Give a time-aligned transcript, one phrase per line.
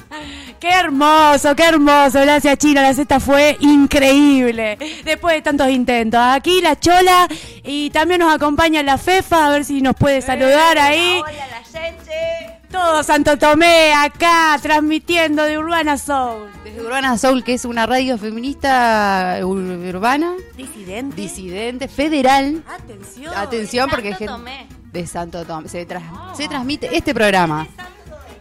[0.60, 2.22] Qué hermoso, qué hermoso.
[2.22, 2.82] Gracias, China.
[2.82, 4.78] La cesta fue increíble.
[5.04, 6.20] Después de tantos intentos.
[6.22, 7.28] Aquí la Chola
[7.64, 9.48] y también nos acompaña la Fefa.
[9.48, 11.22] A ver si nos puede saludar ahí.
[11.22, 12.49] Hola, la gente.
[12.72, 16.50] Todo Santo Tomé acá transmitiendo de Urbana Soul.
[16.64, 21.16] Desde Urbana Soul, que es una radio feminista ur- urbana, Disidente.
[21.16, 22.64] disidente, federal.
[22.70, 23.34] Atención.
[23.36, 24.68] Atención porque Santo Tomé.
[24.94, 25.68] de Santo Tomé.
[25.70, 26.04] Se, tras-
[26.38, 27.68] se transmite este programa.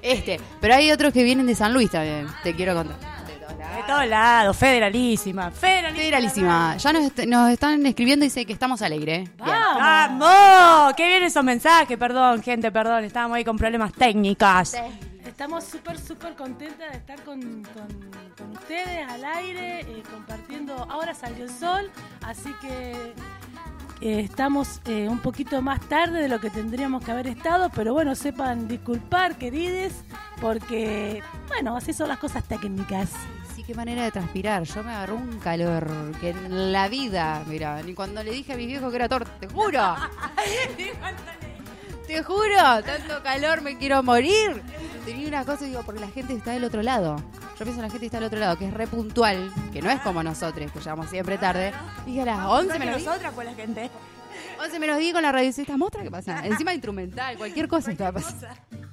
[0.03, 0.39] Este.
[0.61, 2.27] Pero hay otros que vienen de San Luis también.
[2.43, 2.97] Te quiero contar.
[3.59, 5.51] De todos lados, federalísima.
[5.51, 6.03] Federalísima.
[6.03, 6.77] Federalísima.
[6.77, 9.29] Ya nos, est- nos están escribiendo y dice que estamos alegres.
[9.37, 9.57] Bien.
[9.79, 10.95] ¡Vamos!
[10.97, 11.99] ¡Qué bien esos mensajes!
[11.99, 13.05] Perdón, gente, perdón.
[13.05, 14.75] Estábamos ahí con problemas técnicos.
[15.27, 20.75] Estamos súper, súper contentas de estar con, con- con ustedes al aire, eh, compartiendo.
[20.91, 21.91] Ahora salió el sol,
[22.23, 23.13] así que
[24.01, 27.93] eh, estamos eh, un poquito más tarde de lo que tendríamos que haber estado, pero
[27.93, 29.93] bueno, sepan disculpar, querides,
[30.41, 33.11] porque, bueno, así son las cosas técnicas.
[33.69, 34.63] Qué manera de transpirar.
[34.63, 35.87] Yo me agarró un calor
[36.23, 39.31] que en la vida, mira, ni cuando le dije a mis viejos que era torta,
[39.39, 39.95] te juro.
[42.07, 44.63] te juro, tanto calor me quiero morir.
[45.05, 47.17] Tenía una cosa y digo, porque la gente está del otro lado.
[47.59, 49.83] Yo pienso en la gente que está del otro lado, que es re puntual, que
[49.83, 51.75] no es como nosotros, que llegamos siempre tarde.
[52.07, 53.07] Dije a las 11 menos 10.
[53.07, 53.91] nosotras con la gente.
[54.63, 55.51] 11 menos 10 con la radio.
[55.51, 56.41] ¿Esta mostra qué pasa?
[56.47, 58.47] Encima instrumental, cualquier cosa estaba pasando.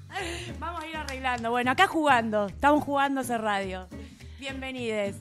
[0.60, 1.50] Vamos a ir arreglando.
[1.50, 2.48] Bueno, acá jugando.
[2.48, 3.88] Estamos jugando ese radio.
[4.40, 5.16] Bienvenides.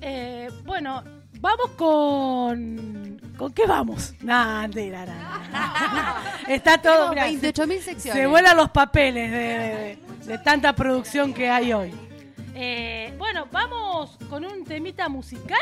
[0.00, 1.02] Eh, bueno,
[1.40, 3.20] vamos con...
[3.36, 4.14] ¿Con qué vamos?
[4.20, 6.22] Mentira, nah, nah.
[6.48, 7.10] Está todo...
[7.10, 8.22] mirá, se- 28.000 secciones.
[8.22, 11.92] Se vuelan los papeles de, de- de tanta producción que hay hoy.
[12.54, 15.58] Eh, bueno, vamos con un temita musical.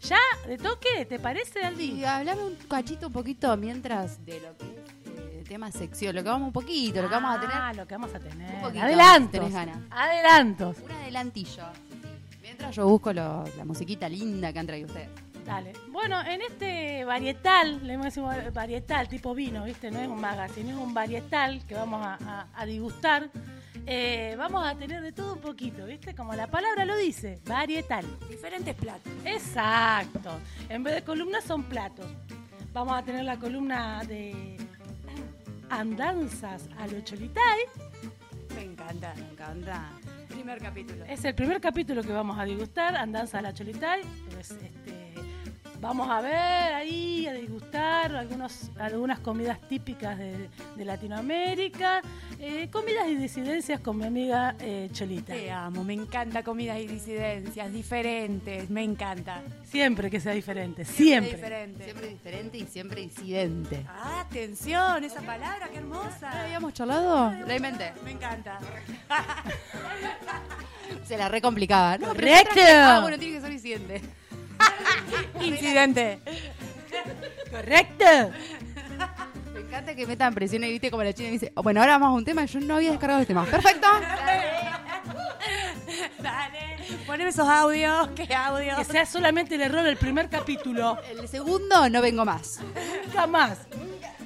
[0.00, 0.18] ¿Ya?
[0.46, 1.04] ¿De toque?
[1.06, 2.04] ¿Te parece, Y Aldi?
[2.04, 6.46] hablame un cachito un poquito mientras de lo que es tema sección, lo que vamos
[6.48, 7.56] un poquito, lo que vamos a tener.
[7.56, 8.54] Ah, lo que vamos a tener.
[8.54, 9.30] Un poquito, Adelantos.
[9.32, 9.78] tenés ganas.
[9.90, 10.76] Adelantos.
[10.84, 11.64] Un adelantillo.
[12.58, 15.08] Mientras yo busco lo- la musiquita linda que han traído ustedes.
[15.46, 15.72] Dale.
[15.92, 19.90] Bueno, en este varietal, le decimos varietal, tipo vino, ¿viste?
[19.92, 23.30] No es un magazine, es un varietal que vamos a, a- a degustar.
[23.86, 26.14] Eh, vamos a tener de todo un poquito, ¿viste?
[26.14, 28.04] Como la palabra lo dice, varietal.
[28.28, 29.10] Diferentes platos.
[29.24, 30.30] Exacto.
[30.68, 32.06] En vez de columnas son platos.
[32.74, 34.56] Vamos a tener la columna de
[35.70, 37.60] andanzas a lo cholitay.
[38.56, 39.14] Me encanta.
[39.16, 39.90] Me encanta.
[40.38, 41.04] Primer capítulo.
[41.06, 44.02] Es el primer capítulo que vamos a degustar, andanzas a la cholitay.
[44.32, 44.70] Pues, este,
[45.80, 52.02] vamos a ver ahí, a degustar algunos, algunas comidas típicas de, de Latinoamérica,
[52.38, 55.32] eh, comidas y disidencias con mi amiga eh, Cholita.
[55.32, 59.42] Te amo, me encanta comidas y disidencias diferentes, me encanta.
[59.64, 61.36] Siempre que sea diferente, siempre.
[61.36, 61.84] Diferente.
[61.84, 63.84] Siempre diferente y siempre incidente.
[63.88, 66.30] Ah, atención, esa palabra, qué hermosa.
[66.32, 67.32] ¿Ya habíamos charlado?
[67.46, 67.92] La inventé.
[68.04, 68.58] Me encanta.
[71.04, 71.98] Se la re complicaba.
[71.98, 72.60] No, Correcto.
[72.60, 74.02] Ah, bueno, tiene que ser incidente.
[75.40, 76.20] Incidente.
[77.50, 78.04] Correcto.
[79.52, 82.08] Me encanta que metan presión y viste como la china dice, "Oh, bueno, ahora vamos
[82.08, 83.44] a un tema y yo no había descargado este tema.
[83.44, 83.86] Perfecto.
[86.18, 86.76] Dale,
[87.06, 88.86] poneme esos audios, qué Que audios.
[88.86, 90.98] sea solamente el error del primer capítulo.
[91.08, 92.60] El segundo no vengo más.
[93.06, 93.58] Nunca más.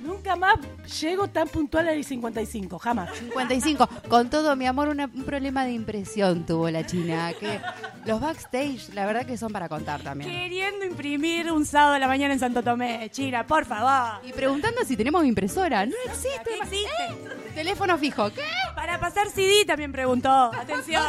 [0.03, 0.57] Nunca más
[1.01, 3.17] llego tan puntual al 55, jamás.
[3.17, 3.89] 55.
[4.09, 7.33] Con todo, mi amor, una- un problema de impresión tuvo la China.
[7.39, 7.61] Que
[8.05, 10.31] los backstage, la verdad que son para contar también.
[10.31, 14.21] Queriendo imprimir un sábado a la mañana en Santo Tomé, China, por favor.
[14.27, 15.87] Y preguntando si tenemos impresora.
[15.87, 16.41] No existe.
[16.45, 17.55] ¿Qué existe?
[17.55, 18.31] Teléfono fijo.
[18.31, 18.43] ¿Qué?
[18.75, 20.29] Para pasar CD también preguntó.
[20.31, 21.03] Atención.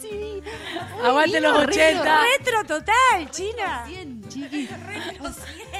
[0.00, 0.40] Sí.
[1.04, 2.20] Aguante los Vino 80.
[2.38, 3.84] Retro total, China.
[3.86, 4.17] Siento.
[4.28, 4.70] Chiquis.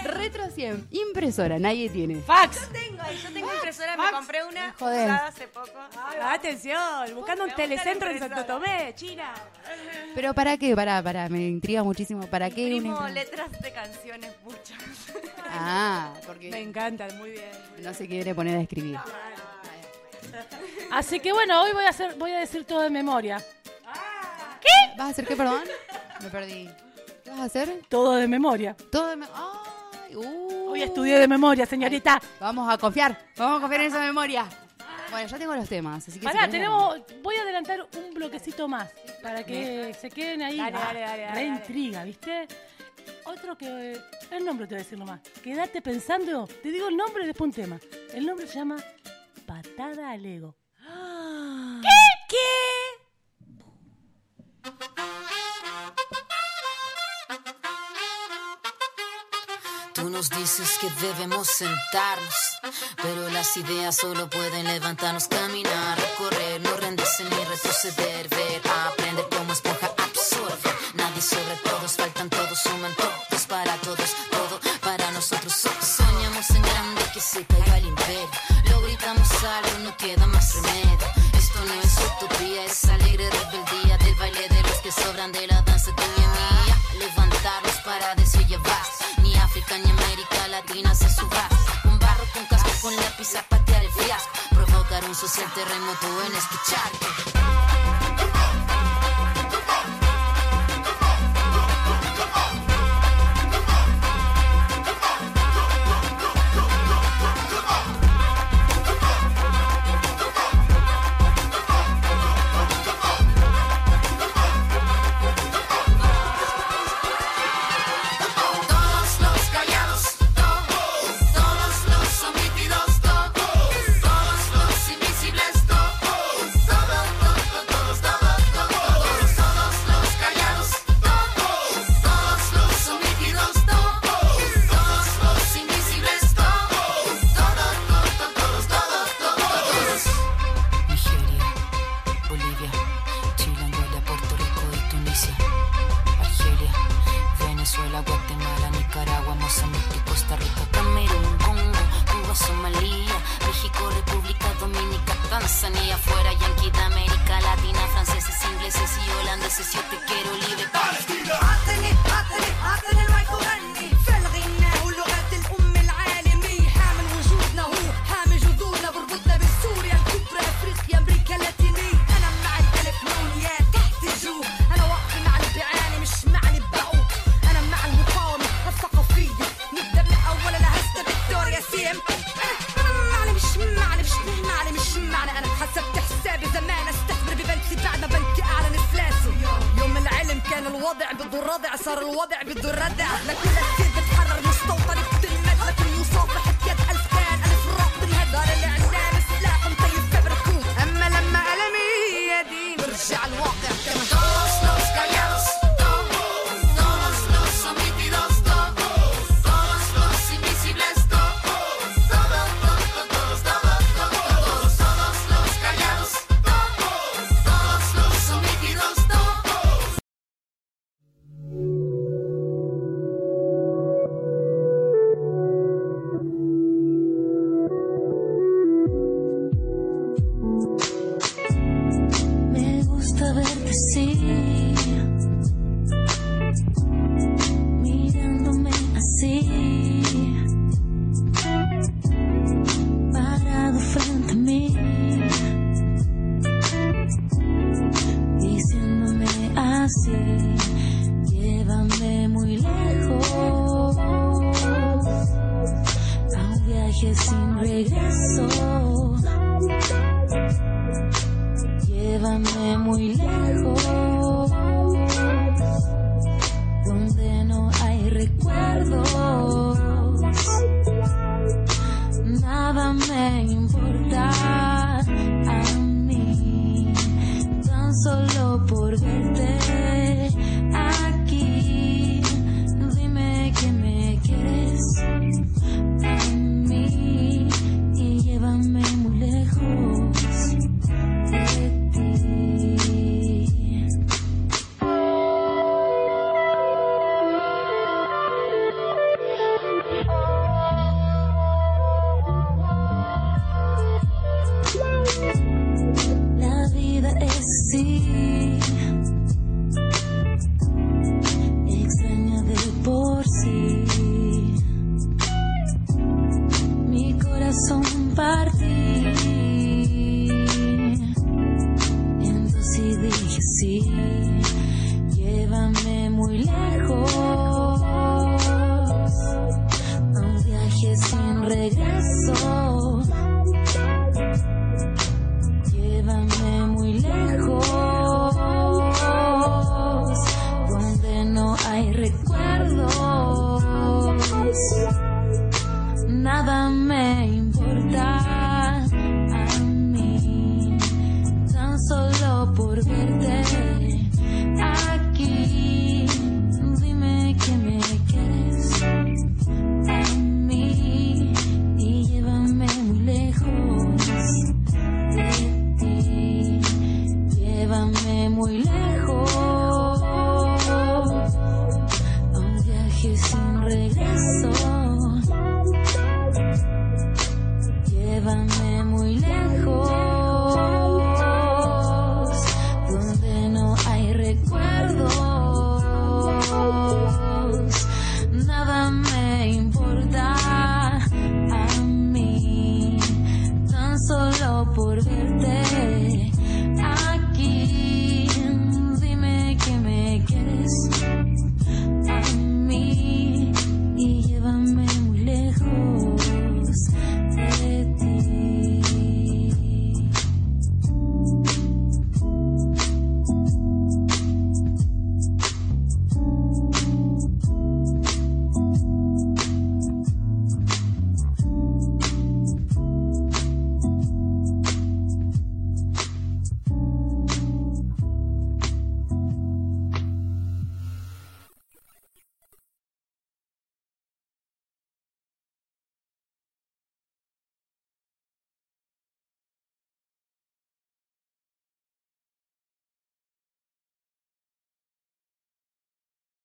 [0.04, 0.88] Retro 100.
[0.90, 2.20] Impresora, nadie tiene.
[2.20, 2.68] Fax.
[2.72, 4.12] Tengo ahí, yo tengo impresora, me Fax.
[4.16, 5.04] compré una Joder.
[5.10, 5.70] usada hace poco.
[6.22, 8.60] Atención, buscando un Me telecentro en Santo impresora.
[8.74, 9.34] Tomé, China.
[10.14, 10.74] Pero ¿para qué?
[10.74, 12.26] Para, para, me intriga muchísimo.
[12.26, 12.66] ¿Para qué?
[12.66, 14.78] una Imprimo impre- letras de canciones muchas.
[15.50, 17.50] Ah, Me porque encanta, muy bien.
[17.82, 18.98] no se quiere poner a escribir.
[20.90, 23.42] Así que bueno, hoy voy a hacer, voy a decir todo de memoria.
[24.96, 25.62] ¿Vas a hacer qué, perdón?
[26.22, 26.68] Me perdí.
[27.28, 27.82] ¿Qué vas a hacer?
[27.90, 28.74] Todo de memoria.
[28.90, 30.70] Todo de me- Ay, uh.
[30.70, 32.18] Hoy estudié de memoria, señorita.
[32.40, 34.46] Vamos a confiar, vamos a confiar en esa memoria.
[35.10, 36.20] Bueno, ya tengo los temas, así que...
[36.20, 38.90] si Pará, querés, tenemos, voy a adelantar un bloquecito más
[39.22, 40.56] para que se queden ahí.
[40.56, 41.44] Dale, Ah, dale.
[41.46, 42.48] intriga, ¿viste?
[43.24, 43.98] Otro que.
[44.30, 45.20] El nombre te voy a decir nomás.
[45.42, 46.46] Quédate pensando.
[46.62, 47.78] Te digo el nombre y después un tema.
[48.14, 48.76] El nombre se llama
[49.46, 50.54] Patada al Ego.
[51.82, 51.98] ¿Qué?
[59.98, 62.34] Tú nos dices que debemos sentarnos,
[63.02, 69.52] pero las ideas solo pueden levantarnos, caminar, recorrer, no rendirse ni retroceder, ver, aprender como
[69.52, 70.70] esponja absorbe.
[70.94, 75.52] Nadie sobre todos, faltan todos, suman todos para todos, todo para nosotros.
[75.52, 78.30] So- Soñamos en grande que se caiga el imperio,
[78.70, 80.98] lo gritamos algo, no queda más remedio.
[93.28, 94.30] Con lápiz a patear el fiasco.
[94.50, 97.27] Provocar un social terremoto en este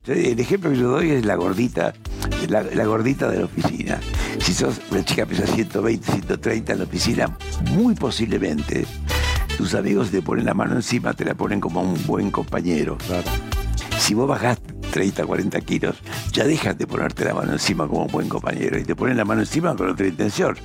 [0.05, 1.93] El ejemplo que yo doy es la gordita,
[2.49, 4.01] la, la gordita de la oficina.
[4.39, 7.37] Si sos una chica que pesa 120, 130 en la oficina,
[7.71, 8.85] muy posiblemente
[9.57, 12.97] tus amigos te ponen la mano encima, te la ponen como un buen compañero.
[13.97, 14.59] Si vos bajás
[14.91, 15.95] 30, 40 kilos,
[16.33, 19.23] ya dejas de ponerte la mano encima como un buen compañero y te ponen la
[19.23, 20.57] mano encima con otra intención.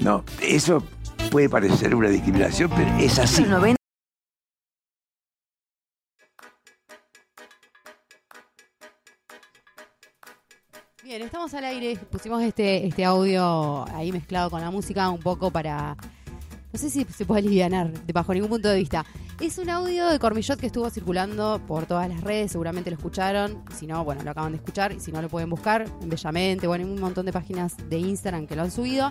[0.00, 0.82] No, eso
[1.30, 3.44] puede parecer una discriminación, pero es así.
[11.26, 11.96] Estamos al aire.
[11.96, 15.96] Pusimos este, este audio ahí mezclado con la música un poco para.
[16.72, 19.04] No sé si se puede aliviar bajo ningún punto de vista.
[19.40, 23.64] Es un audio de Cormillot que estuvo circulando por todas las redes, seguramente lo escucharon.
[23.76, 24.92] Si no, bueno, lo acaban de escuchar.
[24.92, 26.68] Y si no, lo pueden buscar en Bellamente.
[26.68, 29.10] Bueno, hay un montón de páginas de Instagram que lo han subido.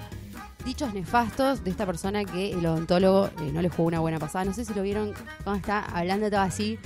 [0.63, 4.45] Dichos nefastos de esta persona que el odontólogo eh, no le jugó una buena pasada.
[4.45, 6.79] No sé si lo vieron cómo está hablando todo así.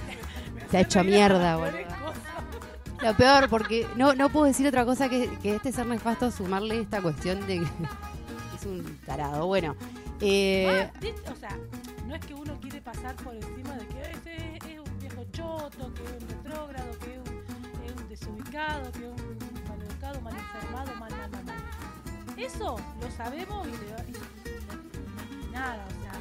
[0.71, 1.98] Se ha hecho mierda, boludo.
[3.01, 7.01] Lo peor, porque no, no puedo decir otra cosa que, este ser nefasto sumarle esta
[7.01, 7.65] cuestión de que
[8.55, 9.47] es un tarado.
[9.47, 9.75] Bueno,
[10.21, 11.31] eh, Ah.
[11.31, 11.57] O sea,
[12.05, 15.93] no es que uno quiere pasar por encima de que este es, un viejo choto,
[15.93, 20.33] que es un retrógrado, que es un, es un desubicado, que es un maleducado, mal
[20.33, 21.57] informado, mal, mal, mal, mal.
[22.37, 26.13] Eso lo sabemos y nada, o sea,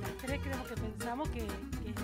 [0.00, 1.94] las tres creemos que pensamos que, que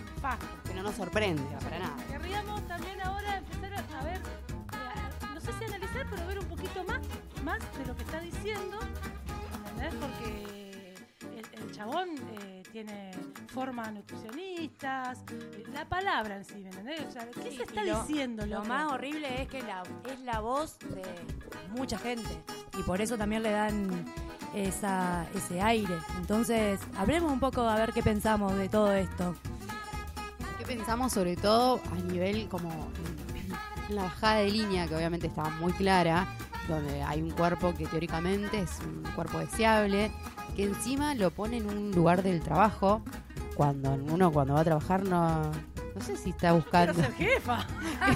[0.67, 1.97] que no nos sorprende para nada.
[2.09, 6.85] Querríamos también ahora empezar a, ver, eh, no sé si analizar, pero ver un poquito
[6.85, 6.99] más,
[7.43, 8.79] más de lo que está diciendo,
[9.71, 9.95] ¿entendés?
[9.95, 10.95] Porque
[11.37, 13.11] el, el chabón eh, tiene
[13.49, 17.01] formas nutricionistas, eh, la palabra en sí, ¿me entendés?
[17.09, 20.21] O sea, ¿qué Sí, se está lo- diciendo, Lo más horrible es que la, es
[20.21, 21.03] la voz de
[21.71, 22.29] mucha gente
[22.79, 24.05] y por eso también le dan
[24.55, 25.97] esa, ese aire.
[26.19, 29.35] Entonces, hablemos un poco a ver qué pensamos de todo esto.
[30.71, 32.71] ¿Qué pensamos sobre todo a nivel como
[33.89, 36.29] la bajada de línea, que obviamente está muy clara,
[36.69, 40.13] donde hay un cuerpo que teóricamente es un cuerpo deseable,
[40.55, 43.03] que encima lo pone en un lugar del trabajo,
[43.61, 46.95] cuando uno cuando va a trabajar no, no sé si está Quiero buscando...
[46.95, 47.67] ser jefa.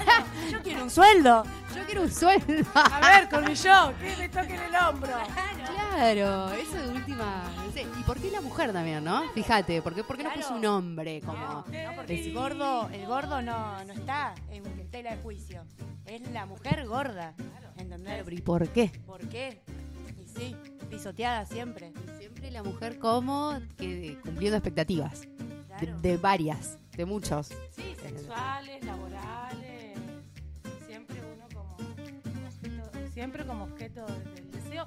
[0.51, 1.45] Yo quiero un sueldo.
[1.77, 2.67] Yo quiero un sueldo.
[2.75, 5.13] A ver, Cornillón, que me toquen el hombro.
[5.67, 7.43] Claro, eso de última.
[7.63, 7.83] No sé.
[7.83, 9.23] ¿Y por qué la mujer también, no?
[9.35, 10.49] Fíjate, ¿por qué, por qué no Claro.
[10.49, 11.39] puso un hombre como.?
[11.39, 15.63] No, porque el gordo, el gordo no, no está en, tela de juicio.
[16.07, 17.35] Es la mujer gorda.
[17.77, 18.25] ¿Entendés?
[18.31, 18.91] ¿Y por qué?
[19.05, 19.61] ¿Por qué?
[20.37, 20.57] Sí,
[20.91, 21.93] pisoteada siempre.
[22.19, 25.23] Siempre la mujer como que cumpliendo expectativas.
[25.23, 25.29] De,
[25.87, 26.01] Claro.
[26.01, 27.49] de varias, de muchos.
[27.75, 29.99] Sí, sexuales, laborales.
[30.87, 34.87] Siempre uno como, como objeto, siempre como objeto de- del deseo.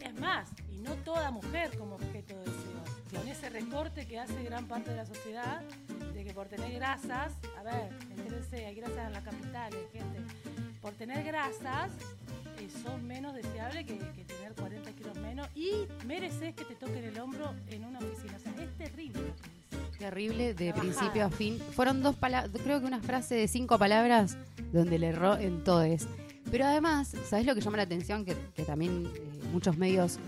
[0.00, 2.84] Y es más, y no toda mujer como objeto de deseo.
[3.20, 5.62] Con ese recorte que hace gran parte de la sociedad,
[6.14, 10.20] de que por tener grasas, a ver, entérense, hay grasas en la capital, hay gente.
[10.84, 11.90] Por tener grasas,
[12.60, 17.02] eh, sos menos deseable que, que tener 40 kilos menos y mereces que te toquen
[17.04, 18.36] el hombro en una oficina.
[18.36, 19.98] O sea, es terrible lo que dice.
[19.98, 21.58] Terrible de principio a fin.
[21.58, 24.36] Fueron dos palabras, creo que una frase de cinco palabras
[24.74, 26.06] donde le erró en todo es.
[26.50, 28.26] Pero además, ¿sabes lo que llama la atención?
[28.26, 29.20] Que, que también eh,
[29.52, 30.18] muchos medios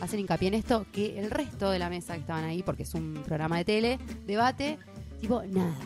[0.00, 2.94] hacen hincapié en esto, que el resto de la mesa que estaban ahí, porque es
[2.94, 4.78] un programa de tele, debate,
[5.20, 5.76] tipo, nada.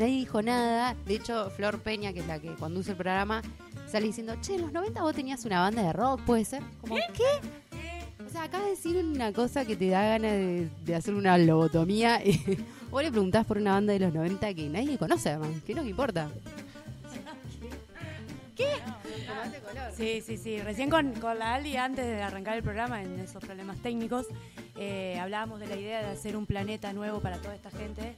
[0.00, 0.96] Nadie dijo nada.
[1.04, 3.42] De hecho, Flor Peña, que es la que conduce el programa,
[3.86, 6.62] sale diciendo, che, en los 90 vos tenías una banda de rock, ¿puede ser?
[6.80, 8.24] Como, ¿qué?
[8.26, 11.36] O sea, acabas de decir una cosa que te da ganas de, de hacer una
[11.36, 12.22] lobotomía.
[12.24, 12.40] Y
[12.90, 15.50] vos le preguntás por una banda de los 90 que nadie conoce, además.
[15.66, 16.30] Que no que importa.
[19.96, 20.62] Sí, sí, sí.
[20.62, 24.26] Recién con, con la Aldi, antes de arrancar el programa, en esos problemas técnicos,
[24.78, 28.16] eh, hablábamos de la idea de hacer un planeta nuevo para toda esta gente.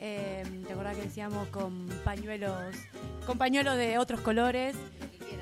[0.00, 2.74] Eh, ¿Te acordás que decíamos con pañuelos,
[3.26, 4.74] con pañuelos de otros colores,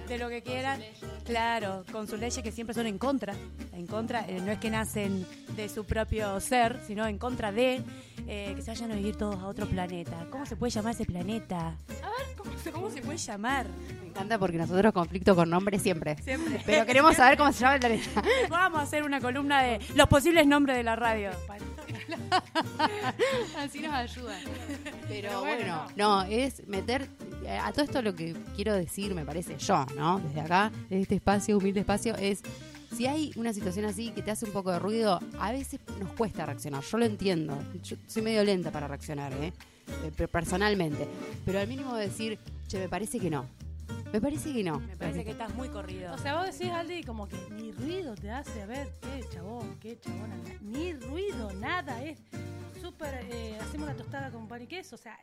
[0.08, 0.82] de lo que quieran?
[1.24, 3.34] Claro, con sus leyes que siempre son en contra.
[3.72, 5.24] En contra, eh, no es que nacen
[5.54, 7.82] de su propio ser, sino en contra de
[8.26, 10.26] eh, que se vayan a vivir todos a otro planeta.
[10.30, 11.76] ¿Cómo se puede llamar ese planeta?
[12.02, 13.66] A ver, ¿cómo se, cómo se puede llamar?
[14.00, 16.16] Me encanta porque nosotros conflicto con nombres siempre.
[16.22, 16.60] Siempre.
[16.66, 18.22] Pero queremos saber cómo se llama el planeta.
[18.50, 21.30] Vamos a hacer una columna de los posibles nombres de la radio.
[23.58, 24.38] Así nos ayuda.
[25.08, 27.08] Pero bueno, no, es meter
[27.44, 30.18] eh, a todo esto lo que quiero decir, me parece yo, ¿no?
[30.20, 32.42] Desde acá, desde este espacio, humilde espacio, es
[32.96, 36.10] si hay una situación así que te hace un poco de ruido, a veces nos
[36.12, 36.82] cuesta reaccionar.
[36.82, 37.58] Yo lo entiendo.
[37.82, 39.52] Yo soy medio lenta para reaccionar, ¿eh?
[40.04, 41.06] Eh, pero personalmente.
[41.44, 43.46] Pero al mínimo de decir, che, me parece que no.
[44.12, 44.80] Me parece que no.
[44.80, 46.14] Me parece que estás muy corrido.
[46.14, 49.78] O sea, vos decís, Aldi, como que ni ruido te hace, a ver, qué chabón,
[49.80, 52.18] qué chabona, na- ni ruido, nada, es
[52.80, 55.18] súper, eh, hacemos la tostada con pan y queso, o sea,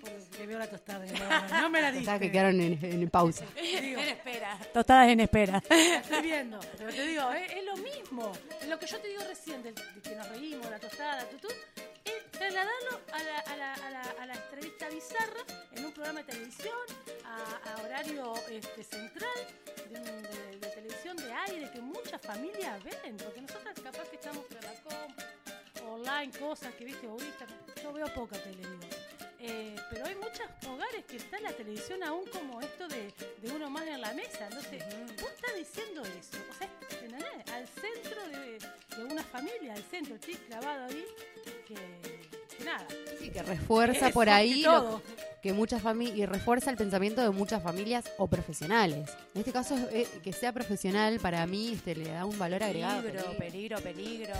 [0.00, 2.18] porque veo la tostada, no, no me la diste.
[2.20, 3.46] que quedaron en, en pausa.
[3.80, 4.58] Digo, en espera.
[4.72, 5.62] Tostadas en espera.
[5.70, 8.32] estoy viendo, pero te digo, es, es lo mismo,
[8.68, 11.48] lo que yo te digo recién, del- de, que nos reímos, la tostada, tutú,
[12.04, 16.22] es trasladarlo a la, a, la, a, la, a la entrevista bizarra en un programa
[16.22, 16.78] de televisión,
[17.24, 19.38] a, horario este, central,
[19.90, 24.44] de, de- de televisión de aire, que muchas familias ven, porque nosotras capaz que estamos
[24.46, 25.20] con la comp,
[25.88, 28.78] online, cosas que viste, Instagram, yo veo poca tele, digo.
[29.40, 33.70] Eh, pero hay muchos hogares que está la televisión aún como esto de, de uno
[33.70, 34.46] más en la mesa.
[34.48, 34.82] Entonces,
[35.20, 36.38] vos estás diciendo eso.
[36.50, 37.24] O sea, ¿entendés?
[37.52, 38.58] Al centro de,
[38.96, 41.06] de una familia, al centro, el clavado ahí,
[41.68, 42.17] que
[42.68, 42.86] nada.
[43.20, 45.02] Sí, que refuerza por ahí lo-
[45.42, 49.08] que muchas familias y refuerza el pensamiento de muchas familias o profesionales.
[49.34, 53.02] En este caso, eh, que sea profesional para mí este, le da un valor agregado.
[53.02, 54.34] Peligro, peligro, peligro.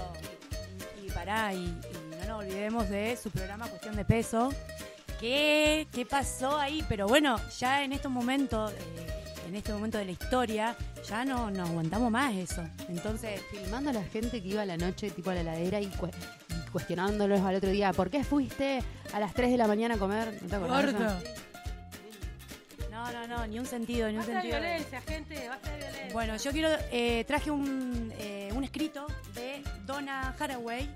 [1.04, 4.52] Y pará, y, y no nos olvidemos de su programa Cuestión de Peso.
[5.20, 6.84] ¿Qué, qué pasó ahí?
[6.88, 8.76] Pero bueno, ya en estos momentos, eh,
[9.48, 10.76] en este momento de la historia,
[11.08, 12.62] ya no, no aguantamos más eso.
[12.88, 15.86] Entonces, Filmando a la gente que iba a la noche, tipo a la heladera, y,
[15.90, 16.12] cue-
[16.47, 19.98] y cuestionándolos al otro día, ¿por qué fuiste a las 3 de la mañana a
[19.98, 20.38] comer?
[20.42, 21.38] ¿No te acordás de
[22.90, 24.60] no, no, no, ni un sentido, ni un Basta de sentido.
[24.60, 26.08] violencia, gente, basta de violencia.
[26.12, 30.90] Bueno, yo quiero, eh, traje un, eh, un escrito de Donna Haraway.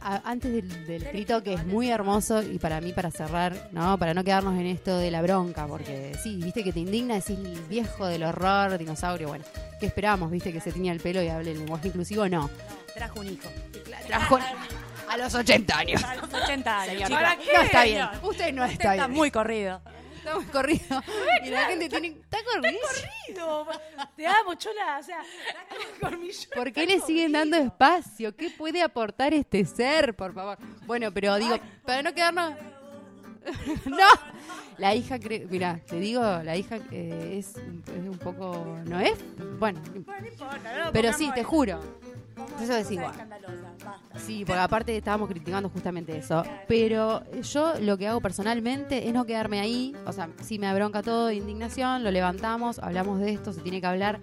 [0.00, 3.96] A- Antes del, del escrito, que es muy hermoso, y para mí, para cerrar, ¿no?
[3.96, 7.38] Para no quedarnos en esto de la bronca, porque sí, viste que te indigna, decís
[7.38, 9.44] el viejo del horror, dinosaurio, bueno,
[9.78, 10.28] ¿qué esperamos?
[10.32, 12.28] ¿Viste que se tenía el pelo y hable el lenguaje inclusivo?
[12.28, 12.50] No.
[12.92, 13.48] Trajo un hijo.
[14.08, 14.38] Trajo
[15.08, 16.02] a los 80 años.
[16.04, 16.92] A los 80 años.
[16.92, 17.20] Señor, chicos.
[17.46, 18.08] no, no está bien.
[18.22, 19.16] Usted no Usted está está bien.
[19.16, 19.80] muy corrido.
[20.18, 21.02] Está muy corrido.
[21.44, 22.08] Y la gente tiene.
[22.08, 22.80] Está corrido.
[22.82, 23.68] Corrido.
[24.16, 24.98] Te amo, chula.
[24.98, 25.18] O sea,
[26.54, 28.34] ¿Por qué le siguen dando espacio?
[28.36, 30.58] ¿Qué puede aportar este ser, por favor?
[30.86, 32.54] Bueno, pero digo, para no quedarnos.
[33.86, 33.96] no,
[34.78, 39.14] la hija, cre- mira, te digo, la hija eh, es, es un poco, ¿no es?
[39.60, 39.80] Bueno,
[40.92, 41.80] pero sí, te juro.
[42.60, 43.14] Eso es igual.
[44.16, 46.42] Sí, porque aparte estábamos criticando justamente eso.
[46.68, 49.94] Pero yo lo que hago personalmente es no quedarme ahí.
[50.06, 53.80] O sea, si me abronca todo de indignación, lo levantamos, hablamos de esto, se tiene
[53.80, 54.20] que hablar.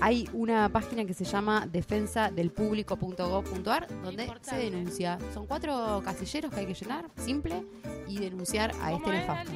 [0.00, 5.18] Hay una página que se llama defensadelpublico.gov.ar donde se denuncia.
[5.34, 7.64] Son cuatro casilleros que hay que llenar, simple,
[8.06, 9.50] y denunciar a este nefasto.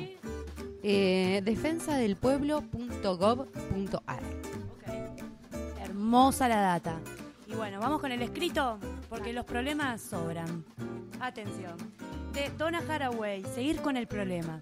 [0.82, 4.22] Eh, defensadelpueblo.gov.ar
[5.80, 6.98] Hermosa la data.
[7.46, 8.78] Y bueno, vamos con el escrito,
[9.08, 10.64] porque los problemas sobran.
[11.20, 11.76] Atención.
[12.32, 14.60] De Donna Haraway, seguir con el problema.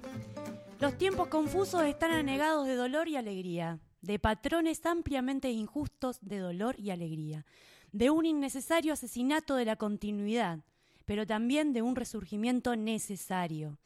[0.80, 3.78] Los tiempos confusos están anegados de dolor y alegría.
[4.02, 7.46] de patrones ampliamente injustos de dolor y alegría,
[7.92, 10.58] de un innecesario asesinato de la continuidad,
[11.06, 13.78] pero también de un resurgimiento necesario.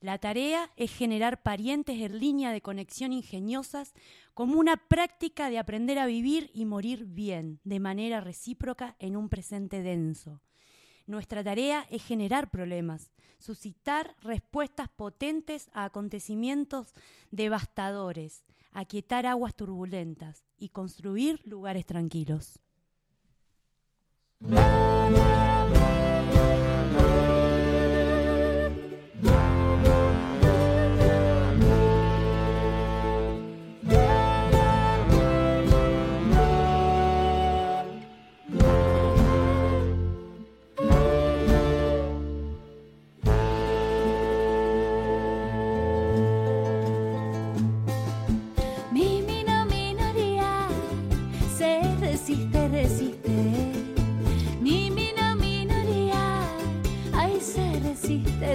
[0.00, 3.92] La tarea es generar parientes en línea de conexión ingeniosas
[4.32, 9.28] como una práctica de aprender a vivir y morir bien, de manera recíproca en un
[9.28, 10.40] presente denso.
[11.06, 16.94] Nuestra tarea es generar problemas, suscitar respuestas potentes a acontecimientos
[17.30, 22.58] devastadores, aquietar aguas turbulentas y construir lugares tranquilos.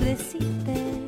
[0.01, 1.04] Mino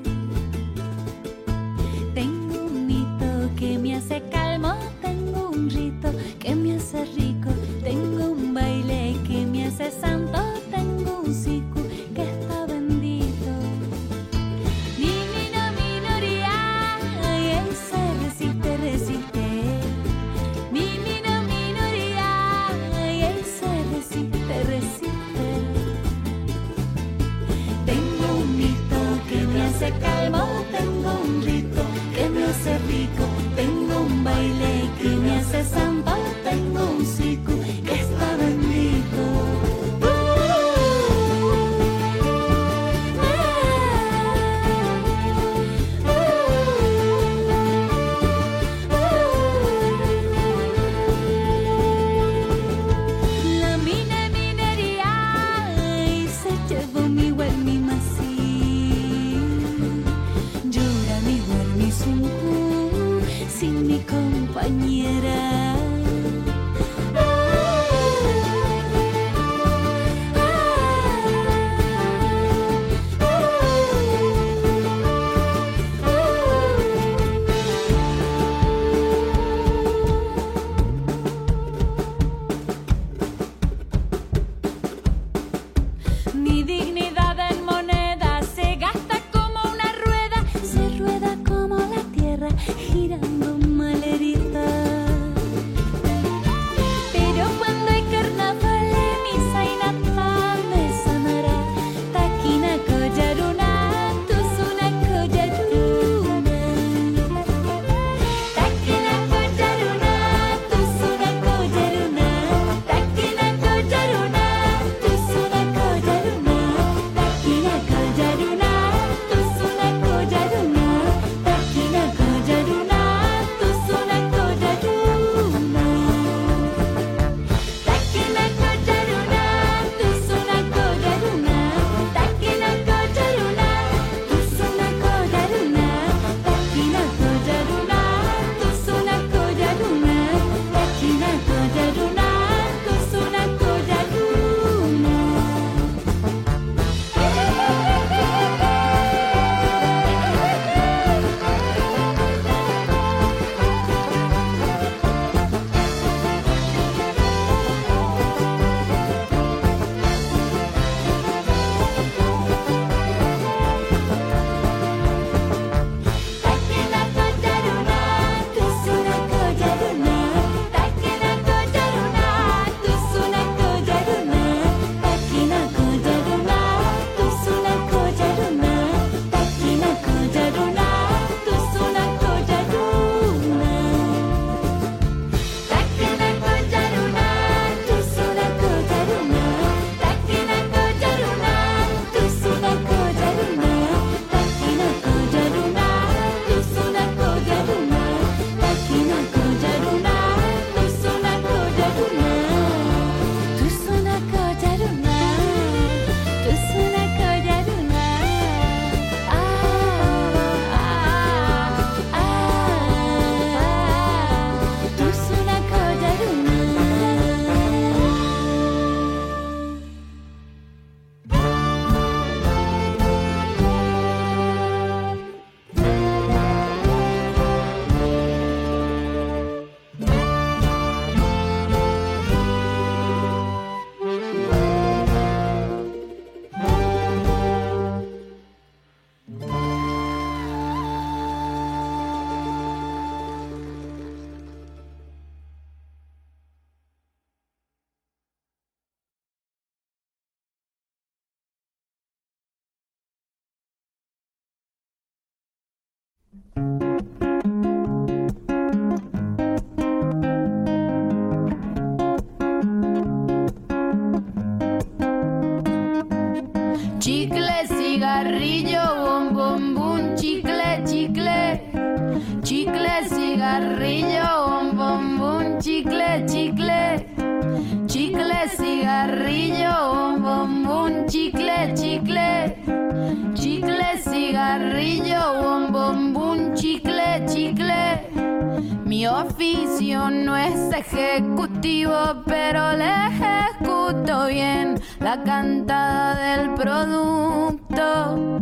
[288.85, 298.41] Mi oficio no es ejecutivo, pero le ejecuto bien la cantada del producto.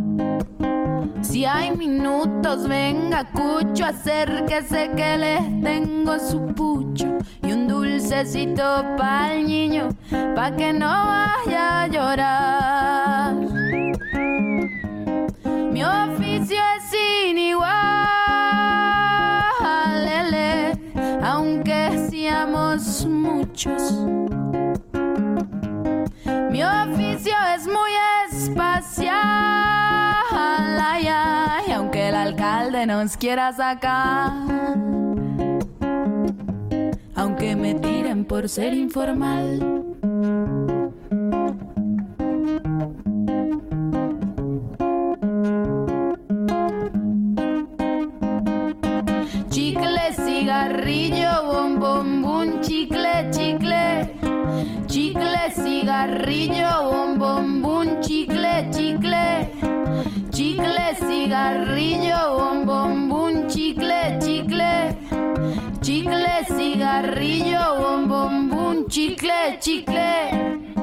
[1.22, 9.46] Si hay minutos, venga, cucho, acérquese que les tengo su pucho y un dulcecito pa'l
[9.46, 9.90] niño,
[10.36, 13.34] pa' que no vaya a llorar.
[15.74, 18.25] Mi oficio es sin igual,
[23.06, 23.94] muchos.
[26.52, 27.92] Mi oficio es muy
[28.30, 29.16] espacial,
[30.80, 34.34] ay, ay, aunque el alcalde nos quiera sacar.
[37.16, 39.84] Aunque me tiren por ser informal.
[49.50, 49.95] Chicle,
[50.46, 54.08] cigarrillo, bom, bom, chicle, chicle.
[54.86, 59.50] Chicle, cigarrillo, bom, bom, bum, chicle, chicle.
[60.30, 64.96] Chicle, cigarrillo, bom, bom, bum, chicle, chicle.
[65.82, 70.75] Chicle, cigarrillo, bom, bom, bum, chicle, chicle.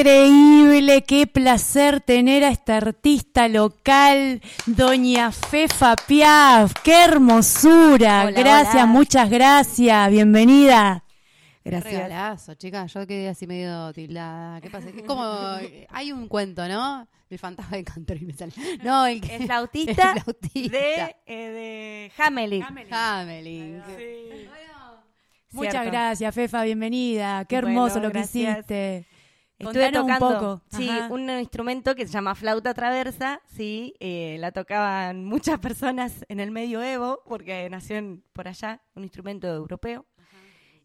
[0.00, 8.74] Increíble, qué placer tener a esta artista local, doña Fefa Piaf, qué hermosura, Hola, gracias,
[8.76, 8.86] hola.
[8.86, 11.04] muchas gracias, bienvenida.
[11.62, 11.92] Gracias.
[11.92, 12.90] Regalazo, chicas.
[12.94, 14.62] Yo quedé así medio tildada.
[14.62, 14.88] ¿Qué pasa?
[14.88, 15.22] Es como.
[15.90, 17.06] Hay un cuento, ¿no?
[17.28, 18.52] El fantasma de Canterbury me sale.
[18.82, 20.78] No, el, que- El flautista, el flautista.
[20.78, 22.64] de, eh, de Hamelin.
[22.90, 23.82] Hamelin.
[25.52, 25.90] Muchas Cierto.
[25.90, 28.56] gracias, Fefa, bienvenida, qué Bueno, hermoso lo que gracias.
[28.60, 29.06] hiciste.
[29.68, 30.62] Estuve tocando un poco.
[30.76, 31.08] sí, Ajá.
[31.12, 36.50] un instrumento que se llama flauta traversa, sí, eh, la tocaban muchas personas en el
[36.50, 40.06] medioevo, porque nació en- por allá, un instrumento europeo.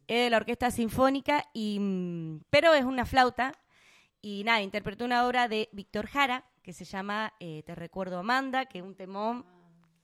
[0.08, 3.54] Es de la orquesta sinfónica, y, mm, pero es una flauta,
[4.22, 8.66] y nada, interpretó una obra de Víctor Jara, que se llama eh, Te recuerdo Amanda,
[8.66, 9.46] que es un temón,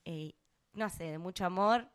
[0.06, 0.34] eh,
[0.74, 1.88] no sé, de mucho amor,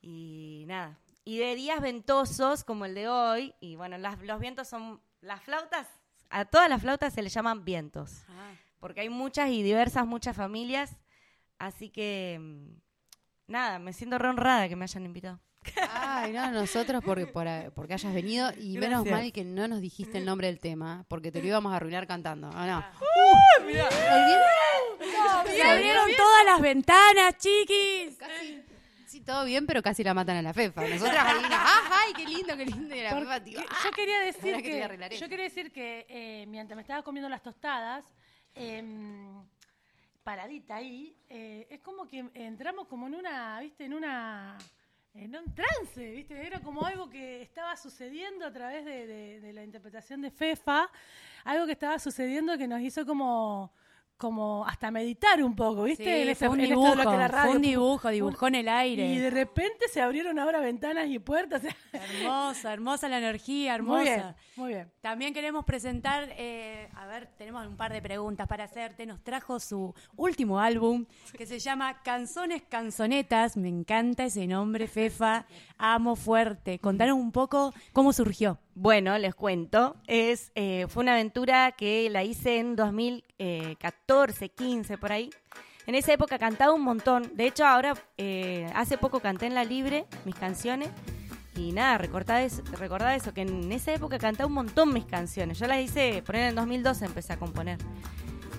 [0.00, 0.98] y nada.
[1.24, 5.42] Y de días ventosos, como el de hoy, y bueno, las- los vientos son, las
[5.42, 5.86] flautas,
[6.30, 8.22] a todas las flautas se le llaman vientos,
[8.80, 10.96] porque hay muchas y diversas, muchas familias,
[11.58, 12.76] así que, mm,
[13.52, 15.40] nada, me siento re honrada que me hayan invitado.
[15.92, 20.16] Ay, no, nosotros porque, por- porque hayas venido y menos mal que no nos dijiste
[20.18, 22.48] el nombre del tema, porque te lo íbamos a arruinar cantando.
[22.48, 22.84] ¿o no?
[25.46, 28.16] Se abrieron todas las ventanas, chiquis.
[28.18, 28.62] Casi,
[29.08, 30.82] sí, todo bien, pero casi la matan a la Fefa.
[30.86, 32.94] Nosotras ahí, no, ¡ah, ay, qué lindo, qué lindo!
[32.94, 36.76] Y la Porque Fefa, tipo, yo quería decir que yo quería decir que eh, mientras
[36.76, 38.04] me estaba comiendo las tostadas,
[38.54, 39.42] em,
[40.22, 44.56] paradita ahí, eh, es como que entramos como en una, viste, en una
[45.14, 46.46] en un trance, ¿viste?
[46.46, 50.88] Era como algo que estaba sucediendo a través de, de- de la interpretación de Fefa,
[51.44, 53.72] algo que estaba sucediendo que nos hizo como,
[54.18, 56.02] como hasta meditar un poco, ¿viste?
[56.04, 57.46] Sí, En este- fue un en esto dibujo, de radio.
[57.46, 59.06] fue un dibujo, dibujó en el aire.
[59.06, 61.62] Y de repente se abrieron ahora ventanas y puertas.
[61.92, 63.98] Hermosa, hermosa la energía, hermosa.
[64.02, 64.92] Muy bien, muy bien.
[65.00, 69.06] También queremos presentar, eh, a ver, tenemos un par de preguntas para hacerte.
[69.06, 73.56] Nos trajo su último álbum que se llama Canzones Canzonetas.
[73.56, 75.46] Me encanta ese nombre, Fefa.
[75.78, 76.80] Amo fuerte.
[76.80, 78.58] Contanos un poco cómo surgió.
[78.80, 79.96] Bueno, les cuento.
[80.06, 85.30] Es, eh, fue una aventura que la hice en 2014, 15, por ahí.
[85.88, 87.28] En esa época cantaba un montón.
[87.34, 90.90] De hecho, ahora, eh, hace poco canté en La Libre mis canciones.
[91.56, 95.58] Y nada, recordaba eso, recordaba eso, que en esa época cantaba un montón mis canciones.
[95.58, 97.78] Yo las hice, por ahí en el 2012 empecé a componer.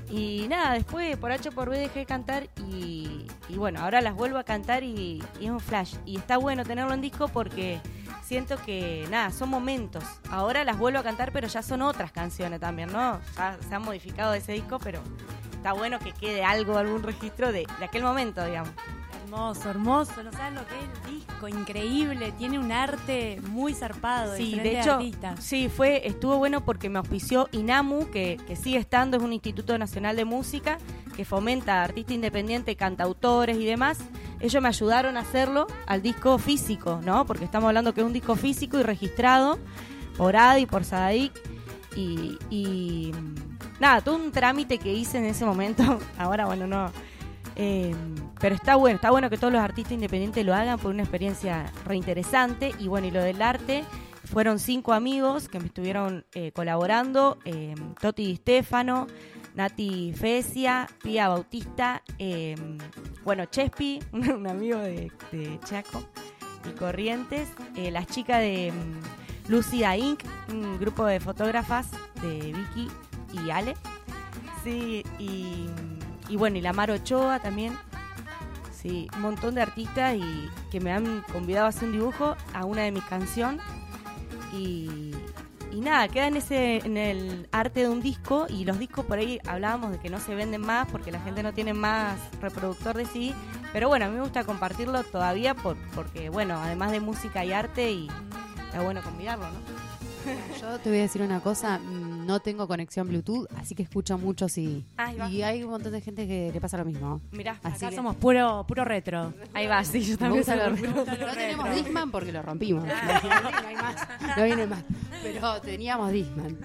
[0.09, 4.15] Y nada, después por H por B dejé de cantar y, y bueno, ahora las
[4.15, 5.95] vuelvo a cantar y, es un flash.
[6.05, 7.79] Y está bueno tenerlo en disco porque
[8.23, 10.03] siento que, nada, son momentos.
[10.31, 13.19] Ahora las vuelvo a cantar, pero ya son otras canciones también, ¿no?
[13.67, 14.99] Se han modificado ese disco, pero
[15.51, 18.71] está bueno que quede algo, algún registro de, de aquel momento, digamos.
[19.29, 20.23] Hermoso, hermoso.
[20.23, 22.33] No sabes lo que es el disco, increíble.
[22.39, 24.35] Tiene un arte muy zarpado.
[24.35, 25.43] Sí, de hecho, artistas.
[25.43, 29.77] sí, fue, estuvo bueno porque me auspició INAMU, que, que sigue estando, es un Instituto
[29.77, 30.79] Nacional de Música,
[31.15, 33.99] que fomenta artistas independientes, cantautores y demás.
[34.39, 37.27] Ellos me ayudaron a hacerlo al disco físico, ¿no?
[37.27, 39.59] Porque estamos hablando que es un disco físico y registrado
[40.17, 41.33] por ADI, por Sadaic.
[41.95, 43.11] Y, y,
[43.79, 45.99] nada, todo un trámite que hice en ese momento.
[46.17, 46.91] Ahora, bueno, no.
[47.61, 47.93] Eh,
[48.39, 51.71] pero está bueno, está bueno que todos los artistas independientes lo hagan por una experiencia
[51.85, 52.71] reinteresante.
[52.79, 53.83] Y bueno, y lo del arte,
[54.23, 59.07] fueron cinco amigos que me estuvieron eh, colaborando: eh, Toti Di Stefano,
[59.55, 62.55] Nati Fesia, Pía Bautista, eh,
[63.25, 65.11] bueno, Chespi, un amigo de,
[65.65, 66.01] Chaco
[66.65, 71.91] y Corrientes, las chicas de mm, Lucida Inc., un grupo de fotógrafas
[72.21, 72.87] de Vicky
[73.33, 73.75] y Ale.
[74.63, 75.67] Sí, y,
[76.29, 77.77] y bueno, y la Mar Ochoa también.
[78.71, 82.63] Sí, un montón de artistas y que me han convidado a hacer un dibujo a
[82.63, 83.61] una de mis canciones.
[84.53, 85.11] Y,
[85.73, 89.39] nada, queda en ese en el arte de un disco y los discos por ahí
[89.47, 93.05] hablábamos de que no se venden más porque la gente no tiene más reproductor de
[93.05, 93.33] CD,
[93.71, 97.53] pero bueno, a mí me gusta compartirlo todavía por, porque bueno, además de música y
[97.53, 98.07] arte y
[98.65, 99.59] está bueno convidarlo, ¿no?
[100.59, 104.15] Yo te voy a decir una cosa, mm, no tengo conexión Bluetooth, así que escucho
[104.19, 104.85] mucho sí.
[104.97, 105.27] Ahí va.
[105.29, 107.19] Y hay un montón de gente que le pasa lo mismo.
[107.31, 109.33] Mirá, Así Acá somos puro, puro retro.
[109.55, 112.83] ahí va, sí, yo Me también gusta soy lo- No tenemos Disman porque lo rompimos.
[112.85, 112.91] no
[113.67, 114.83] hay más, no viene más.
[115.23, 116.55] Pero teníamos Disman.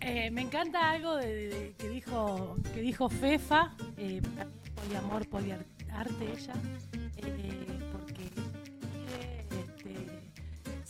[0.00, 4.20] Eh, me encanta algo de, de- de- que dijo que dijo Fefa, eh,
[4.74, 6.54] poliamor, poliarte ella,
[7.16, 7.83] eh,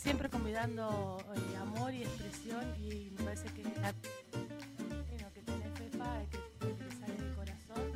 [0.05, 3.91] siempre convidando eh, amor y expresión y me parece que la,
[5.09, 7.91] bueno, que tiene Fefa que, que sale del corazón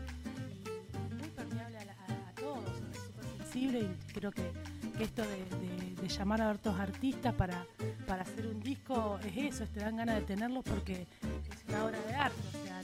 [0.50, 4.52] y muy permeable a, todos, es súper sensible y creo que,
[5.00, 7.64] esto de, llamar a otros artistas para,
[8.08, 11.86] para hacer un disco es eso, es te dan ganas de tenerlos porque es una
[11.86, 12.82] obra de arte, o sea,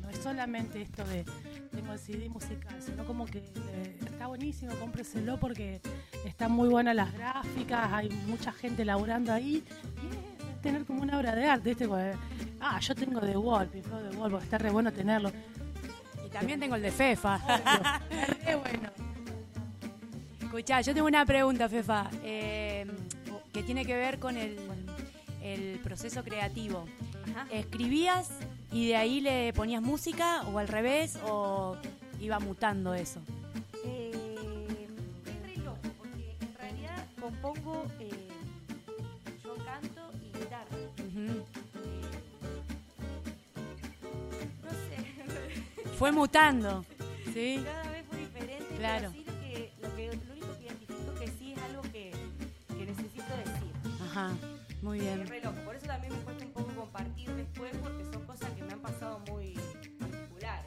[0.00, 1.24] no es solamente esto de
[1.70, 5.80] tengo el CD musical, sino como que eh, está buenísimo, cómpreselo porque
[6.24, 9.64] están muy buenas las gráficas, hay mucha gente laburando ahí
[10.02, 11.86] y es tener como una obra de arte, ¿viste?
[11.86, 12.00] Como,
[12.60, 15.32] ah, yo tengo The Wall, Pifo The Wall, porque está re bueno tenerlo.
[16.26, 17.40] Y también tengo el de Fefa.
[18.10, 18.90] Es re bueno.
[20.40, 22.86] Escuchá, yo tengo una pregunta, Fefa, eh,
[23.52, 24.58] que tiene que ver con el,
[25.42, 26.86] el proceso creativo.
[27.30, 27.46] Ajá.
[27.52, 28.30] ¿Escribías
[28.72, 31.76] y de ahí le ponías música o al revés o
[32.20, 33.20] iba mutando eso?
[33.84, 34.10] Eh,
[35.26, 38.28] es re loco, porque en realidad compongo, eh,
[39.44, 40.76] yo canto y guitarra.
[40.98, 41.42] Eh,
[44.62, 46.84] no sé, Fue mutando,
[47.34, 47.60] ¿sí?
[47.64, 49.12] cada vez fue diferente, Claro.
[49.12, 52.12] pero sí lo, que, lo, que, lo único que identifico que sí es algo que,
[52.68, 53.72] que necesito decir.
[54.10, 54.30] Ajá,
[54.82, 55.20] muy bien.
[55.22, 58.50] Es re loco, por eso también me cuesta un poco compartir después, porque son cosas
[58.50, 59.54] que me han pasado muy
[59.98, 60.66] particulares,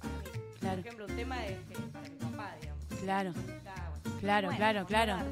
[0.00, 0.38] para mí.
[0.60, 0.76] Claro.
[0.76, 2.84] Por ejemplo, un tema de, de- para mi papá, digamos.
[3.02, 4.20] Claro, Está, bueno.
[4.20, 5.24] claro, Bueno, claro, claro.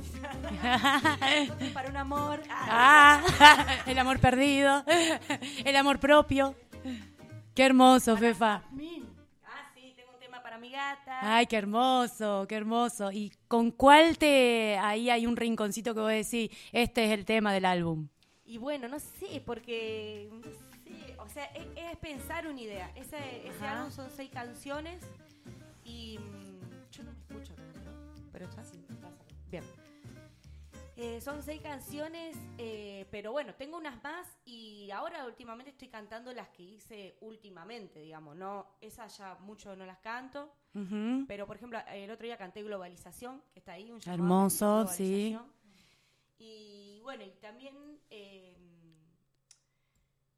[1.75, 2.43] para un amor.
[2.51, 4.85] ah, Ah, el amor perdido,
[5.65, 6.55] el amor propio.
[7.55, 8.63] Qué hermoso, Fefa.
[9.45, 11.19] Ah, sí, tengo un tema para mi gata.
[11.23, 13.11] Ay, qué hermoso, qué hermoso.
[13.11, 17.53] ¿Y con cuál te ahí hay un rinconcito que vos decís, este es el tema
[17.53, 18.09] del álbum?
[18.47, 20.31] Y bueno, no sé, porque.
[20.33, 22.93] No sé, o sea, es, es pensar una idea.
[22.95, 23.17] Ese,
[23.61, 25.03] álbum son seis canciones
[25.85, 26.19] y.
[26.19, 28.31] mm, yo no me escucho, ¿no?
[28.33, 28.63] Pero está.
[29.51, 29.65] Bien.
[30.99, 36.33] Eh, son seis canciones, eh, pero bueno, tengo unas más y ahora últimamente estoy cantando
[36.33, 41.27] las que hice últimamente, digamos, no, esas ya mucho no las canto, Ujú.
[41.29, 45.39] pero por ejemplo, el otro día canté Globalización, que está ahí, un Hermoso, sí.
[46.39, 47.75] Y bueno, y también,
[48.11, 48.57] eh,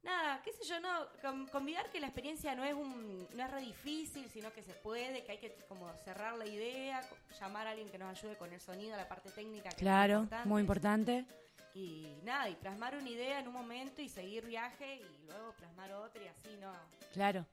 [0.03, 3.51] nada, qué sé yo, no, con- convidar que la experiencia no es un, no es
[3.51, 7.01] re difícil, sino que se puede, que hay que como cerrar la idea,
[7.39, 9.69] llamar a alguien que nos ayude con el sonido, la parte técnica.
[9.69, 11.25] Que Claro, es muy importante.
[11.73, 15.91] Y nada, y plasmar una idea en un momento y seguir viaje y luego plasmar
[15.93, 16.71] otra y así, no,
[17.13, 17.45] Claro.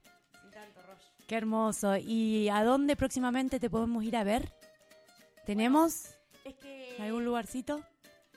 [0.43, 1.01] sin tanto rollo.
[1.27, 1.97] Qué hermoso.
[1.97, 4.53] ¿Y a dónde próximamente te podemos ir a ver?
[5.45, 6.15] ¿Tenemos
[6.45, 7.83] Es que algún lugarcito?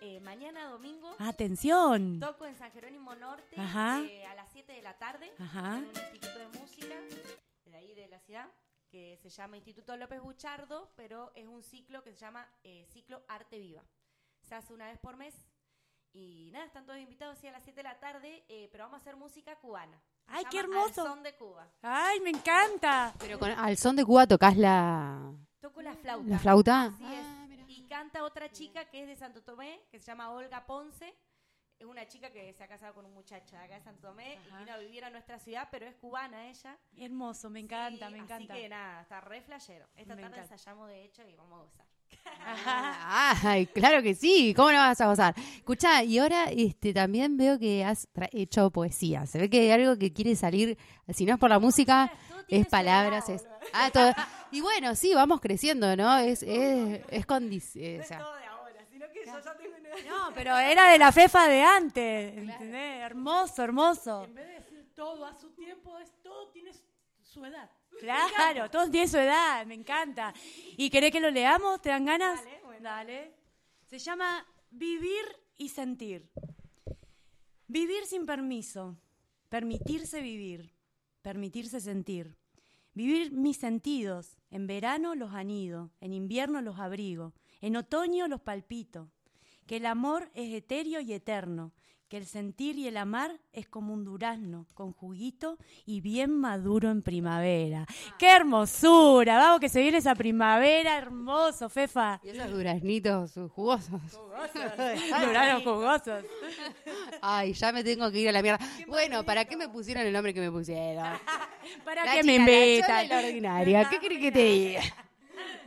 [0.02, 2.20] Eh, mañana domingo Atención.
[2.20, 5.78] toco en San Jerónimo Norte eh, a las 7 de la tarde Ajá.
[5.78, 6.96] en un instituto de música
[7.66, 8.48] de ahí de la ciudad
[8.90, 13.22] que se llama Instituto López Buchardo, pero es un ciclo que se llama eh, Ciclo
[13.28, 13.84] Arte Viva.
[14.42, 15.36] Se hace una vez por mes
[16.14, 18.98] y nada, están todos invitados sí, a las 7 de la tarde, eh, pero vamos
[19.00, 19.98] a hacer música cubana.
[20.28, 21.02] Se ¡Ay, qué llama hermoso!
[21.02, 21.68] Al son de Cuba.
[21.82, 23.14] ¡Ay, me encanta!
[23.20, 26.30] Pero con, al son de Cuba tocas la, Toco la flauta.
[26.30, 26.84] la flauta.
[26.86, 27.70] Así es.
[27.70, 31.16] Y canta otra chica que es de Santo Tomé, que se llama Olga Ponce.
[31.80, 34.34] Es una chica que se ha casado con un muchacho de acá de Santo Tomé
[34.36, 36.78] y vino a vivir a nuestra ciudad, pero es cubana ella.
[36.98, 38.54] Hermoso, me encanta, Sí, me encanta.
[38.54, 39.86] Así que nada, está re flashero.
[39.96, 40.54] Esta Me tarde encanta.
[40.56, 41.86] ensayamos de hecho y vamos a gozar.
[43.44, 44.54] Ay, claro que sí.
[44.56, 45.36] ¿Cómo no vas a gozar?
[45.58, 49.26] Escucha, y ahora este, también veo que has hecho poesía.
[49.26, 50.78] Se ve que hay algo que quiere salir,
[51.10, 52.12] si no es por la música,
[52.48, 53.30] es palabras.
[53.30, 54.12] Es, ah, todo.
[54.52, 56.18] Y bueno, sí, vamos creciendo, ¿no?
[56.18, 58.20] Es, es, es condi- eh, o sea.
[60.08, 63.02] No, pero era de la FEFA de antes, ¿entendés?
[63.02, 64.24] Hermoso, hermoso.
[64.24, 66.72] En vez de decir todo a su tiempo, es todo tiene
[67.24, 67.70] su edad.
[68.00, 70.34] Claro, todos tienen su edad, me encanta.
[70.78, 71.82] ¿Y querés que lo leamos?
[71.82, 72.44] ¿Te dan ganas?
[72.44, 72.84] Dale, bueno.
[72.84, 73.34] Dale.
[73.88, 75.26] Se llama Vivir
[75.58, 76.30] y Sentir.
[77.68, 78.98] Vivir sin permiso.
[79.50, 80.74] Permitirse vivir.
[81.22, 82.36] Permitirse sentir.
[82.94, 84.38] Vivir mis sentidos.
[84.52, 89.12] En verano los anido, en invierno los abrigo, en otoño los palpito.
[89.68, 91.74] Que el amor es etéreo y eterno,
[92.10, 96.90] que el sentir y el amar es como un durazno, con juguito y bien maduro
[96.90, 97.86] en primavera.
[98.18, 99.38] ¡Qué hermosura!
[99.38, 102.20] Vamos que se viene esa primavera, hermoso, Fefa.
[102.24, 104.02] y esos duraznitos jugosos.
[105.24, 106.26] Duraznos jugosos.
[107.22, 108.60] Ay, ya me tengo que ir a la mierda.
[108.88, 111.06] Bueno, ¿para qué me pusieron el nombre que me pusieron?
[111.86, 113.08] ¿Para qué me invitan?
[113.08, 113.88] la ordinaria.
[113.88, 114.82] ¿Qué crees que te diga?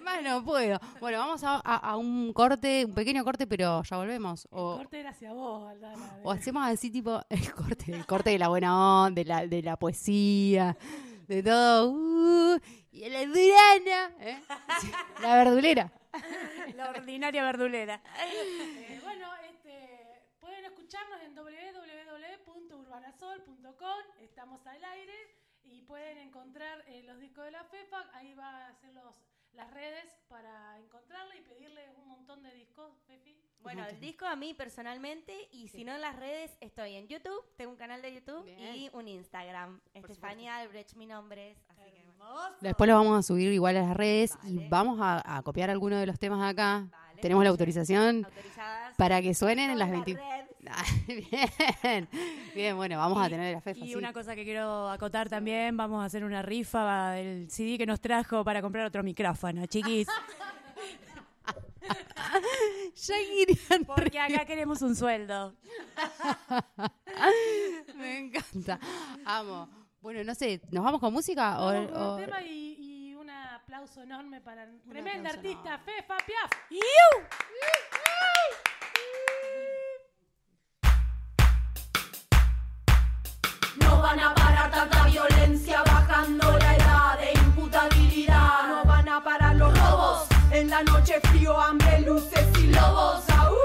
[0.03, 0.79] Más no puedo.
[1.01, 4.47] Bueno, vamos a, a- a un corte, un pequeño corte, pero ya volvemos.
[4.51, 6.19] O, Corte era hacia vos, Aldana.
[6.25, 9.63] o hacemos así tipo el corte, el corte de la buena onda, de la, de
[9.63, 10.77] la poesía,
[11.29, 11.91] de todo.
[11.91, 12.59] Uh,
[12.91, 14.41] y la durana, ¿eh?
[15.23, 15.93] la verdulera.
[16.77, 18.03] La ordinaria verdulera.
[18.23, 25.15] Eh, bueno, este, pueden escucharnos en www.urbanasol.com, estamos al aire
[25.65, 29.15] y pueden encontrar eh, los discos de la FEFA, ahí va a ser los,
[29.55, 33.37] las redes para encontrarle y pedirle un montón de discos, Fefi.
[33.61, 37.45] Bueno, el disco a mí personalmente y si no en las redes estoy en YouTube,
[37.57, 38.75] tengo un canal de YouTube Bien.
[38.75, 39.81] y un Instagram.
[39.95, 41.59] Estefania Albrecht, mi nombre es.
[41.69, 42.57] Así que bueno.
[42.61, 46.01] Después lo vamos a subir igual a las redes y vamos a, a copiar algunos
[46.01, 46.89] de los temas de acá.
[46.91, 47.21] Vale.
[47.21, 48.97] Tenemos la autorización Autorizadas.
[48.97, 50.15] para que suenen en las 20.
[50.15, 50.47] redes.
[51.07, 52.09] Bien,
[52.55, 53.85] bien, bueno, vamos a tener la FEFA.
[53.85, 53.95] Y sí.
[53.97, 58.01] una cosa que quiero acotar también, vamos a hacer una rifa del CD que nos
[58.01, 60.09] trajo para comprar otro micrófono, chiquis.
[62.95, 65.57] Ya querían Porque acá queremos un sueldo.
[67.97, 68.79] Me encanta.
[69.25, 69.69] Amo.
[70.01, 71.61] Bueno, no sé, ¿nos vamos con música?
[71.61, 76.51] O, con tema y, y un aplauso enorme para Un tremenda artista, Fefa Piaf.
[76.71, 78.12] No
[84.03, 88.67] van a parar tanta violencia bajando la edad de imputabilidad.
[88.69, 90.27] No van a parar los robos.
[90.51, 93.23] En la noche frío, hambre, luces y lobos.
[93.39, 93.57] Aú.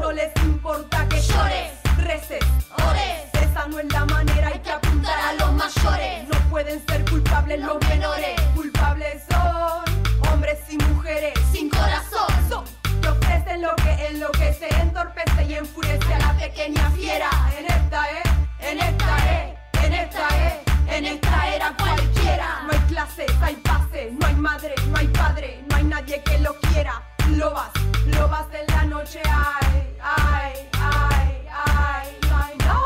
[0.00, 2.42] No les importa que llores, reces,
[2.88, 3.28] ores.
[3.34, 6.26] Esa no es la manera, hay que apuntar a los mayores.
[6.28, 8.40] No pueden ser culpables los menores.
[8.54, 12.32] Culpables son hombres y mujeres sin corazón.
[12.48, 12.64] Son
[13.02, 17.30] que ofrecen lo que enloquece, entorpece y enfurece a la pequeña fiera.
[17.58, 19.54] En esta, eh, en esta, eh,
[19.84, 22.62] en esta, eh, en esta era cualquiera.
[22.66, 26.38] No hay clases, hay pases, no hay madre, no hay padre, no hay nadie que
[26.38, 27.02] lo quiera.
[27.30, 27.70] Lo vas,
[28.06, 32.82] lo vas en la noche, ay, ay, ay, ay, ay, no,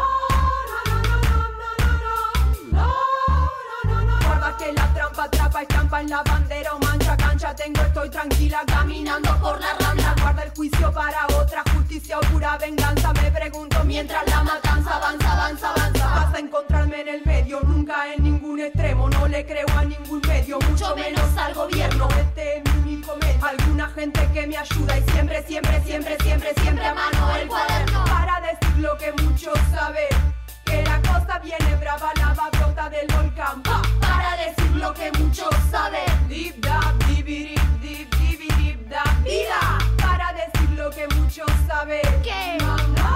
[0.70, 1.72] no, no, no, no, no,
[2.72, 2.88] no, no,
[3.84, 4.26] no, no, no.
[4.26, 6.93] Guarda que la trampa atrapa, estampa en la bandera o mancha
[7.56, 10.14] tengo, estoy tranquila caminando por la randa.
[10.20, 13.12] Guarda el juicio para otra justicia o pura venganza.
[13.12, 16.06] Me pregunto mientras la matanza avanza, avanza, avanza.
[16.06, 19.08] Vas a encontrarme en el medio, nunca en ningún extremo.
[19.10, 22.08] No le creo a ningún medio, mucho menos al gobierno.
[22.20, 23.44] Este es mi único medio.
[23.44, 28.04] Alguna gente que me ayuda y siempre, siempre, siempre, siempre, siempre a mano el cuaderno.
[28.04, 30.08] Para decir lo que muchos saben.
[30.64, 33.62] Que la cosa viene brava, lava brota del volcán.
[33.62, 36.28] Pa, para decir lo que muchos saben.
[36.28, 39.78] Dip, dap, dibirip, dip, dibirip, dap, vida.
[39.96, 42.02] Para decir lo que muchos saben.
[42.22, 42.58] ¿Qué?
[42.60, 43.10] No, no,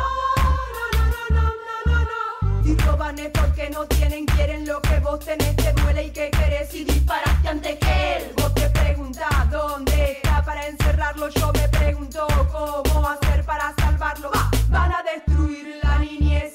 [0.74, 1.04] no, no,
[1.36, 1.46] no, no,
[1.86, 2.64] no, no.
[2.64, 6.30] Si roban es porque no tienen, quieren lo que vos tenés, te duele y que
[6.30, 8.32] querés y disparaste antes que él.
[8.38, 14.30] Vos te preguntás dónde está para encerrarlo, yo me pregunto cómo hacer para salvarlo.
[14.34, 16.54] Va, van a destruir la niñez,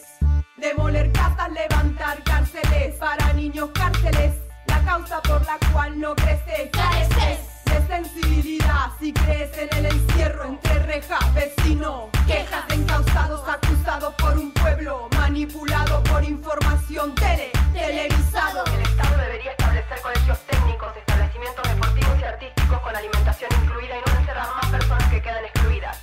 [0.58, 4.43] demoler casas, levantar cárceles para niños cárceles.
[4.84, 10.46] La causa por la cual no creces, careces de sensibilidad si crees en el encierro
[10.46, 18.66] entre rejas, vecino, quejas de encausados acusados por un pueblo manipulado por información tele, televisado.
[18.66, 24.20] El Estado debería establecer colegios técnicos, establecimientos deportivos y artísticos con alimentación incluida y no
[24.20, 25.98] encerrar más personas que quedan excluidas.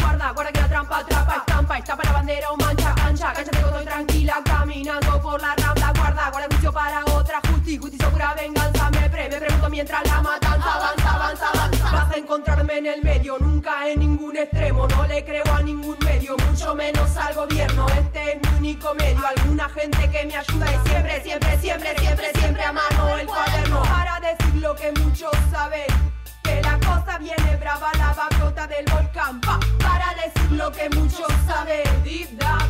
[0.00, 3.32] Guarda, guarda que la trampa atrapa, estampa, está para bandera o mancha ancha.
[3.32, 5.54] Cállate que estoy tranquila caminando por la
[9.74, 11.90] mientras la matanza avanza, avanza, avanza.
[11.90, 14.86] Vas a encontrarme en el medio, nunca en ningún extremo.
[14.86, 17.86] No le creo a ningún medio, mucho menos al gobierno.
[17.88, 19.26] Este es mi único medio.
[19.26, 23.82] Alguna gente que me ayuda y siempre, siempre, siempre, siempre, siempre a mano el cuaderno.
[23.82, 25.86] Para decir lo que muchos saben.
[26.44, 29.40] Que la cosa viene brava, lava brota del volcán.
[29.40, 31.82] Pa, para decir lo que muchos saben.
[32.04, 32.62] Dip, dap,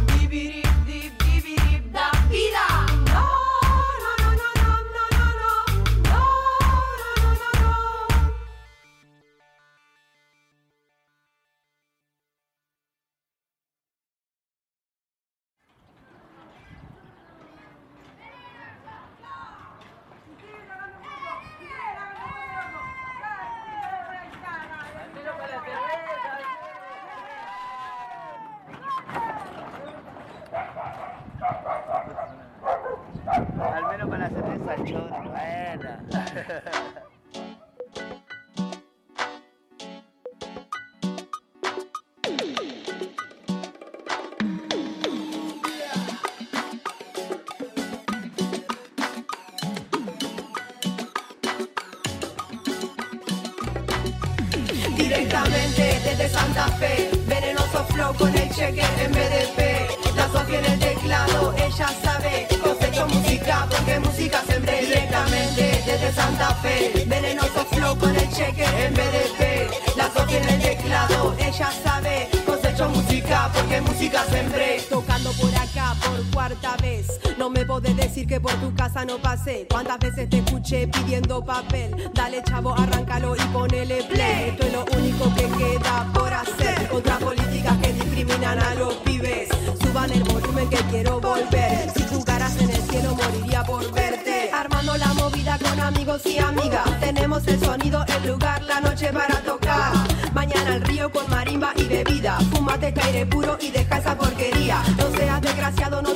[77.75, 79.67] podés decir que por tu casa no pasé.
[79.69, 81.91] ¿Cuántas veces te escuché pidiendo papel?
[82.15, 84.51] Dale chavo, arráncalo y ponele play.
[84.51, 89.49] Esto es lo único que queda por hacer contra políticas que discriminan a los pibes.
[89.83, 91.91] Suban el volumen que quiero volver.
[91.97, 94.51] Si jugaras en el cielo moriría por verte.
[94.53, 97.01] Armando la movida con amigos y amigas.
[97.01, 99.93] Tenemos el sonido, el lugar, la noche para tocar.
[100.33, 102.39] Mañana al río con marimba y bebida.
[102.53, 104.81] Fúmate caire puro y deja esa porquería.
[104.97, 106.14] No seas desgraciado, no.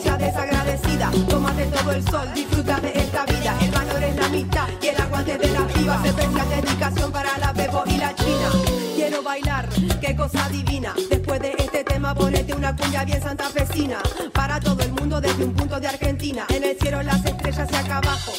[1.26, 3.56] Tómate todo el sol, disfruta de esta vida.
[3.60, 6.02] El valor es la mitad y el aguante de la piba.
[6.02, 8.50] Se especial dedicación para la bebo y la china.
[8.94, 9.68] Quiero bailar,
[10.00, 10.94] qué cosa divina.
[11.10, 13.98] Después de este tema, ponete una cuña bien santafesina.
[14.32, 16.46] Para todo el mundo desde un punto de Argentina.
[16.50, 18.32] En el cielo las estrellas y acá abajo.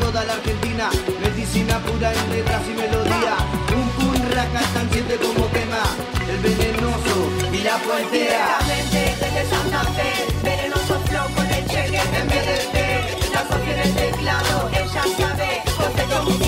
[0.00, 0.90] Toda la Argentina,
[1.20, 3.36] medicina pura en letras y melodía,
[3.74, 5.84] un raca tan siente como quema,
[6.28, 7.74] el venenoso y la.
[8.10, 10.10] Directamente desde Santa Fe,
[10.42, 13.32] venenoso flow con el cheque en BDP.
[13.32, 16.43] La Sofía en el teclado, ella sabe, cosecho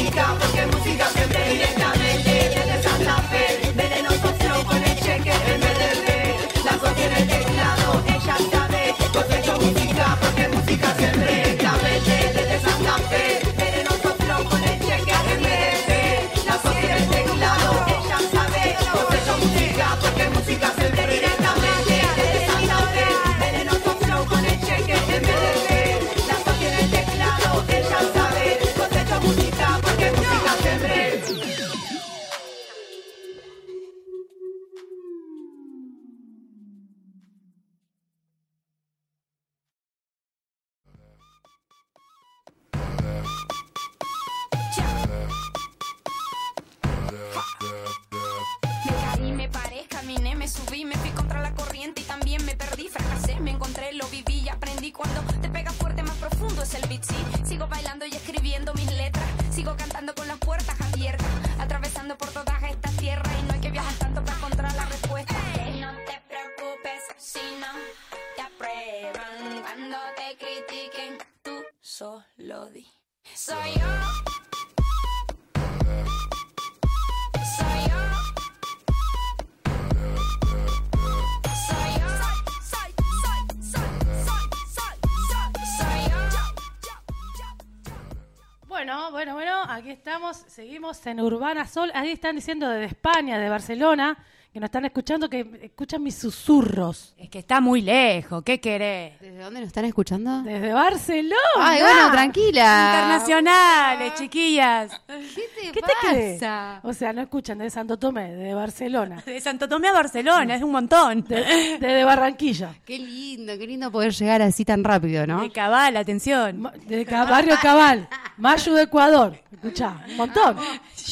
[90.35, 91.91] seguimos en Urbana Sol.
[91.95, 94.19] Ahí están diciendo desde España, de Barcelona,
[94.57, 97.13] que nos están escuchando, que escuchan mis susurros.
[97.19, 99.21] Es que está muy lejos, ¿qué querés?
[99.21, 100.41] ¿Desde dónde nos están escuchando?
[100.45, 101.37] Desde Barcelona.
[101.59, 102.87] Ay, bueno, tranquila.
[102.95, 104.99] Internacionales, chiquillas.
[105.07, 106.43] ¿Qué ¿Qué te crees?
[106.83, 109.23] O sea, no escuchan de Santo Tomé, de Barcelona.
[109.27, 111.23] De Santo Tomé a Barcelona, es un montón.
[111.25, 112.77] De, de Barranquilla.
[112.87, 115.43] Qué lindo, qué lindo poder llegar así tan rápido, ¿no?
[115.43, 116.73] De cabal, atención.
[116.87, 119.39] De Ca- Barrio Cabal, Mayo de Ecuador.
[119.53, 120.57] Escuchá, un montón.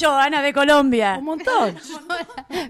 [0.00, 1.16] Joana de Colombia.
[1.18, 1.76] Un montón.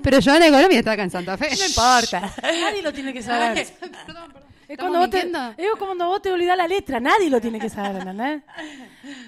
[0.03, 1.49] Pero Joana de Colombia está acá en Santa Fe.
[1.59, 2.33] No importa.
[2.43, 3.59] Nadie lo tiene que saber.
[3.59, 3.73] Es
[4.67, 5.11] ¿Estamos cuando, vos
[5.57, 8.43] te, es cuando vos te olvidás la letra, nadie lo tiene que saber, ¿entendés?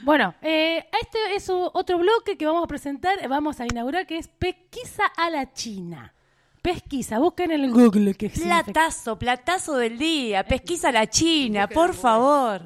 [0.03, 4.29] Bueno, eh, este es otro bloque que vamos a presentar, vamos a inaugurar, que es
[4.29, 6.15] Pesquisa a la China.
[6.63, 8.31] Pesquisa, busquen en el Google que.
[8.31, 10.43] Platazo, platazo del día.
[10.45, 12.63] Pesquisa la China, por favor.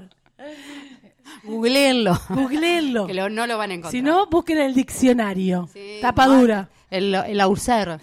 [1.43, 2.19] Googleenlo.
[2.29, 3.07] Googleenlo.
[3.07, 3.93] Que lo- no lo van a encontrar.
[3.93, 5.69] Si no, busquen el diccionario.
[5.73, 6.69] Sí, Tapa dura.
[6.91, 8.01] El, el Auser.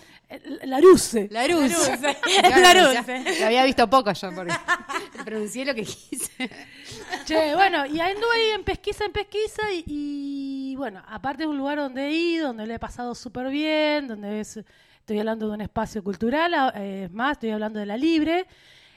[0.66, 1.30] La Ruse.
[1.32, 1.98] La Ruse.
[1.98, 2.60] Larusse.
[2.62, 3.24] Larusse.
[3.40, 4.54] Lo había visto poco yo porque
[5.26, 6.50] pronuncié lo que quise.
[7.26, 9.84] Che, bueno, y anduve ahí en pesquisa, en pesquisa, y,
[10.72, 14.08] y, bueno, aparte es un lugar donde he ido, donde le he pasado súper bien,
[14.08, 14.58] donde es,
[15.00, 18.46] estoy hablando de un espacio cultural, a- eh, es más, estoy hablando de la Libre.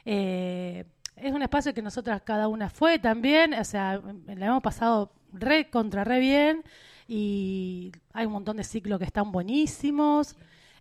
[0.04, 0.84] eh,
[1.16, 5.68] es un espacio que nosotras cada una fue también, o sea, la hemos pasado re
[5.68, 6.64] contra re bien,
[7.06, 10.34] y hay un montón de ciclos que están buenísimos,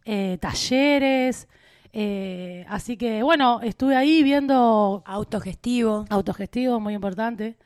[0.05, 1.47] eh, talleres.
[1.93, 6.05] eh, así que bueno, estuve ahí viendo Autogestivo.
[6.09, 7.57] autogestivo, muy importante.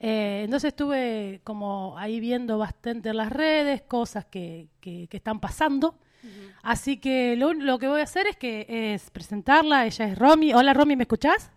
[0.00, 5.40] Eh, entonces estuve como ahí viendo bastante en las redes, cosas que, que- que están
[5.40, 5.98] pasando.
[6.62, 9.84] Así que lo, lo que voy a hacer es que es presentarla.
[9.86, 10.52] Ella es Romy.
[10.54, 11.50] Hola Romy, ¿me escuchás?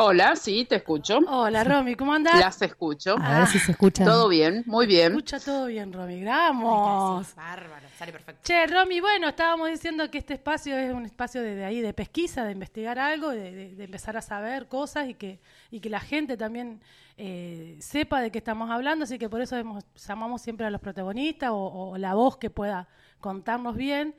[0.00, 1.18] Hola, sí, te escucho.
[1.26, 2.38] Hola Romy, ¿cómo andás?
[2.38, 3.16] Las escucho.
[3.20, 4.04] A ver si se escucha.
[4.04, 5.08] Todo bien, muy bien.
[5.10, 6.22] Escucha todo bien, Romy.
[6.24, 7.34] Vamos.
[7.34, 8.40] Bárbaro, sale perfecto.
[8.44, 11.92] Che, Romy, bueno, estábamos diciendo que este espacio es un espacio de, de ahí de
[11.94, 15.40] pesquisa, de investigar algo, de, de- de empezar a saber cosas y que,
[15.72, 16.80] y que la gente también
[17.16, 20.80] eh, sepa de qué estamos hablando, así que por eso hemos- llamamos siempre a los
[20.80, 22.86] protagonistas o, o la voz que pueda
[23.18, 24.14] contarnos bien.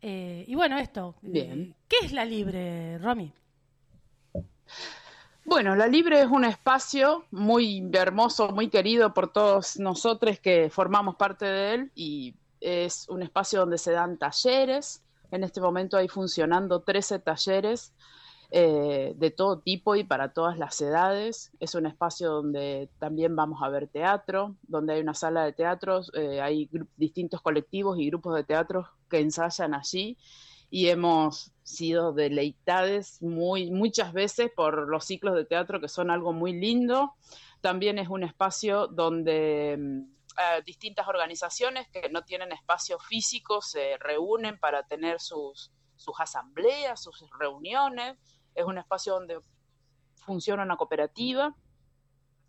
[0.00, 1.74] Eh, y bueno, esto, eh, Bien.
[1.86, 3.30] ¿qué es la libre, Romy?
[5.48, 11.16] Bueno, La Libre es un espacio muy hermoso, muy querido por todos nosotros que formamos
[11.16, 15.02] parte de él y es un espacio donde se dan talleres.
[15.30, 17.94] En este momento hay funcionando 13 talleres
[18.50, 21.50] eh, de todo tipo y para todas las edades.
[21.60, 26.12] Es un espacio donde también vamos a ver teatro, donde hay una sala de teatros,
[26.14, 26.68] eh, hay
[26.98, 30.18] distintos colectivos y grupos de teatro que ensayan allí
[30.70, 36.32] y hemos sido deleitados muy, muchas veces por los ciclos de teatro que son algo
[36.32, 37.14] muy lindo.
[37.60, 40.00] También es un espacio donde mm,
[40.38, 47.02] eh, distintas organizaciones que no tienen espacio físico se reúnen para tener sus, sus asambleas,
[47.02, 48.16] sus reuniones.
[48.54, 49.40] Es un espacio donde
[50.16, 51.54] funciona una cooperativa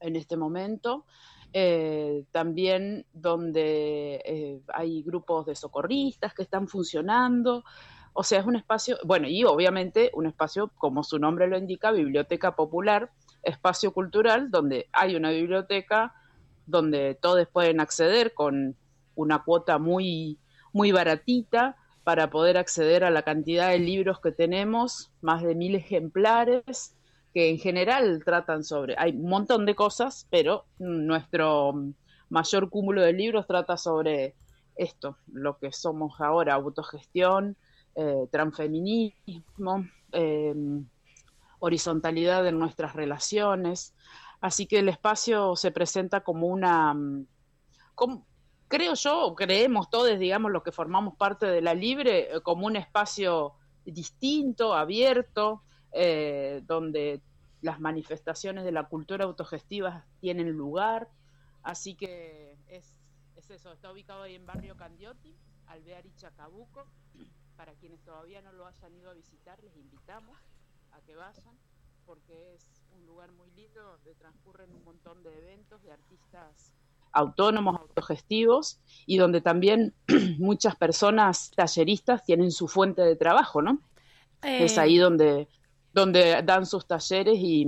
[0.01, 1.05] en este momento.
[1.51, 7.63] Eh, también donde eh, hay grupos de socorristas que están funcionando.
[8.13, 11.91] O sea, es un espacio, bueno, y obviamente un espacio, como su nombre lo indica,
[11.91, 13.11] biblioteca popular,
[13.43, 16.13] espacio cultural, donde hay una biblioteca
[16.65, 18.75] donde todos pueden acceder con
[19.15, 20.37] una cuota muy,
[20.71, 25.75] muy baratita para poder acceder a la cantidad de libros que tenemos, más de mil
[25.75, 26.95] ejemplares,
[27.33, 31.73] que en general tratan sobre, hay un montón de cosas, pero nuestro
[32.29, 34.35] mayor cúmulo de libros trata sobre
[34.75, 37.57] esto, lo que somos ahora, autogestión,
[37.99, 40.55] eh, transfeminismo, eh,
[41.59, 43.93] horizontalidad en nuestras relaciones.
[44.41, 47.25] Así que el espacio se presenta como una, mm,
[48.69, 52.77] creo yo, creemos todos, digamos, los que formamos parte de la Libre, eh, como un
[52.77, 57.21] espacio distinto, abierto, eh, donde
[57.61, 61.09] las manifestaciones de la cultura autogestiva tienen lugar.
[61.63, 62.95] Así que es,
[63.35, 65.35] es eso, está ubicado ahí en Barrio Candioti,
[65.67, 66.87] Alvear y Chacabuco.
[67.59, 70.37] Para quienes todavía no lo hayan ido a visitar, les invitamos
[70.93, 71.57] a que vayan,
[72.05, 72.63] porque es
[72.97, 76.71] un lugar muy lindo donde transcurren un montón de eventos de artistas
[77.11, 79.93] autónomos, autogestivos, y donde también
[80.39, 83.81] muchas personas talleristas tienen su fuente de trabajo, ¿no?
[84.41, 85.49] Eh, Es ahí donde,
[85.91, 87.67] donde dan sus talleres y,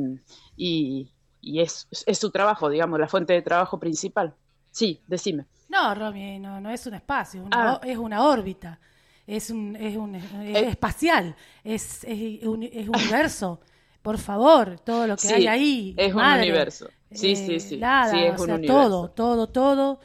[0.56, 1.12] y,
[1.42, 4.34] y es, es su trabajo, digamos, la fuente de trabajo principal.
[4.72, 5.48] Sí, decime.
[5.68, 7.82] No, Romy, no, no es un espacio, una Ah.
[7.84, 8.80] es una órbita,
[9.28, 10.70] es un, es un es Eh.
[10.70, 13.60] espacial, es, es, un, es universo.
[14.02, 15.94] Por favor, todo lo que Sí, hay ahí.
[15.98, 16.90] es un universo.
[17.12, 17.78] Sí, eh, sí, sí.
[17.78, 18.90] Nada, Sí, es o un sea, universo.
[18.90, 20.00] todo, todo, todo,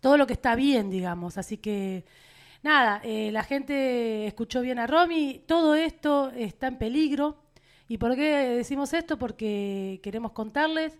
[0.00, 1.38] todo lo que está bien, digamos.
[1.38, 2.04] Así que,
[2.62, 7.42] nada, eh, la gente escuchó bien a Romy, todo esto está en peligro.
[7.88, 9.18] ¿Y por qué decimos esto?
[9.18, 10.98] Porque queremos contarles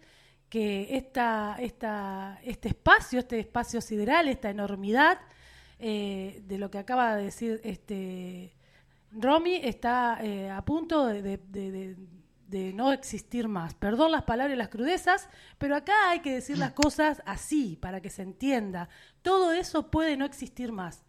[0.49, 5.19] que esta, esta, este espacio, este espacio sideral, esta enormidad
[5.79, 8.55] eh, de lo que acaba de decir este
[9.13, 11.97] Romy está eh, a punto de, de- de- de-
[12.49, 13.75] de no existir más.
[13.75, 18.01] Perdón las palabras y las crudezas, pero acá hay que decir las cosas así, para
[18.01, 18.89] que se entienda.
[19.21, 21.05] Todo eso puede no existir más.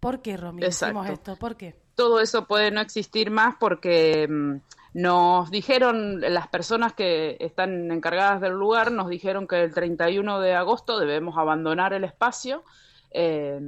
[0.00, 1.32] ¿Por qué, Romy, decimos Exacto.
[1.32, 1.36] esto?
[1.38, 1.80] ¿Por qué?
[1.94, 4.56] todo eso puede no existir más porque mm,
[4.94, 10.54] nos dijeron, las personas que están encargadas del lugar, nos dijeron que el 31 de
[10.54, 12.64] agosto debemos abandonar el espacio.
[13.14, 13.60] Eh,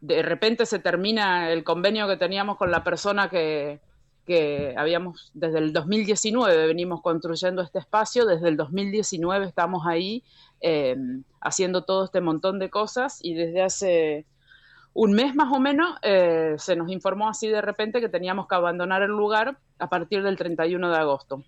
[0.00, 3.80] de repente se termina el convenio que teníamos con la persona que,
[4.26, 10.22] que habíamos, desde el 2019 venimos construyendo este espacio, desde el 2019 estamos ahí
[10.60, 10.96] eh,
[11.40, 14.26] haciendo todo este montón de cosas y desde hace
[14.94, 18.54] un mes más o menos eh, se nos informó así de repente que teníamos que
[18.54, 21.44] abandonar el lugar a partir del 31 de agosto.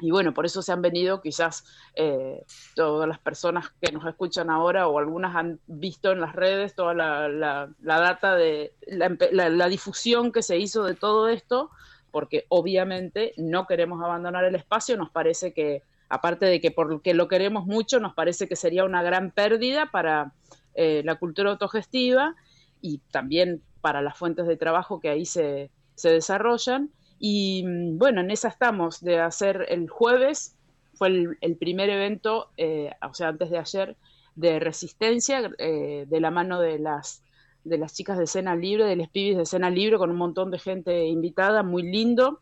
[0.00, 2.42] Y bueno, por eso se han venido quizás eh,
[2.74, 6.94] todas las personas que nos escuchan ahora o algunas han visto en las redes toda
[6.94, 11.70] la, la- la data de la, la difusión que se hizo de todo esto,
[12.10, 17.28] porque obviamente no queremos abandonar el espacio, nos parece que, aparte de que porque lo
[17.28, 20.32] queremos mucho, nos parece que sería una gran pérdida para
[20.74, 22.34] eh, la cultura autogestiva
[22.80, 26.90] y también para las fuentes de trabajo que ahí se, se desarrollan.
[27.20, 30.56] Y mm, bueno, en esa estamos de hacer el jueves,
[30.94, 31.08] fue
[31.40, 33.96] el, primer evento, eh, o sea, antes de ayer,
[34.34, 37.22] de resistencia, eh, de la mano de las,
[37.64, 40.50] de las chicas de escena libre, de los pibis de escena libre, con un montón
[40.50, 42.40] de gente invitada, muy lindo.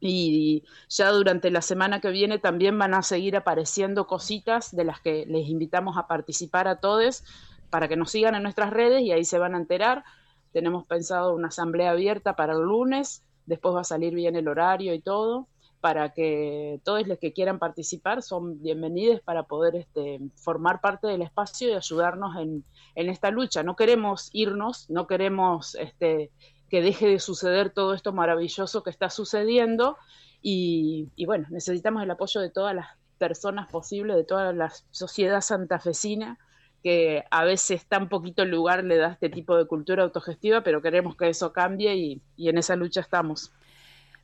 [0.00, 5.00] Y ya durante la semana que viene también van a seguir apareciendo cositas de las
[5.00, 7.24] que les invitamos a participar a todos
[7.70, 10.04] para que nos sigan en nuestras redes y ahí se van a enterar.
[10.52, 14.94] Tenemos pensado una asamblea abierta para el lunes, después va a salir bien el horario
[14.94, 15.48] y todo,
[15.80, 21.20] para que todos los que quieran participar son bienvenidos para poder este, formar parte del
[21.20, 22.64] espacio y ayudarnos en,
[22.94, 23.62] en esta lucha.
[23.62, 26.30] No queremos irnos, no queremos este,
[26.70, 29.98] que deje de suceder todo esto maravilloso que está sucediendo
[30.40, 32.86] y, y bueno, necesitamos el apoyo de todas las
[33.18, 36.38] personas posibles, de toda la sociedad santafesina
[36.84, 41.16] que a veces tan poquito lugar le da este tipo de cultura autogestiva, pero queremos
[41.16, 43.50] que eso cambie y, y en esa lucha estamos.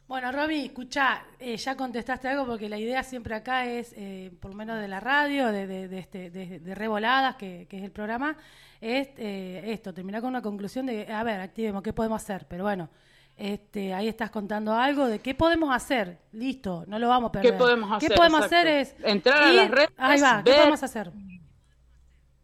[0.06, 4.50] Bueno, Romy, escucha, eh, ya contestaste algo porque la idea siempre acá es, eh, por
[4.50, 7.84] lo menos de la radio, de, de, de este, de, de Revoladas, que, que es
[7.84, 8.36] el programa,
[8.80, 12.44] es eh, esto, terminar con una conclusión de, a ver, activemos, ¿qué podemos hacer?
[12.48, 12.90] Pero bueno,
[13.36, 17.52] este, ahí estás contando algo de qué podemos hacer, listo, no lo vamos a perder.
[17.52, 18.16] ¿Qué podemos ¿Qué hacer?
[18.16, 18.56] podemos Exacto.
[18.56, 21.10] hacer es Entrar a ir- las redes, ahí va, ¿qué podemos hacer?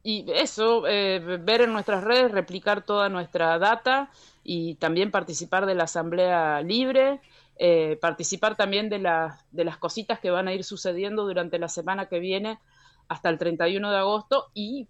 [0.09, 4.09] Y eso, eh, ver en nuestras redes, replicar toda nuestra data
[4.45, 7.21] y también participar de la asamblea libre,
[7.57, 11.67] eh, participar también de, las de las cositas que van a ir sucediendo durante la
[11.67, 12.61] semana que viene
[13.09, 14.87] hasta el 31 de agosto y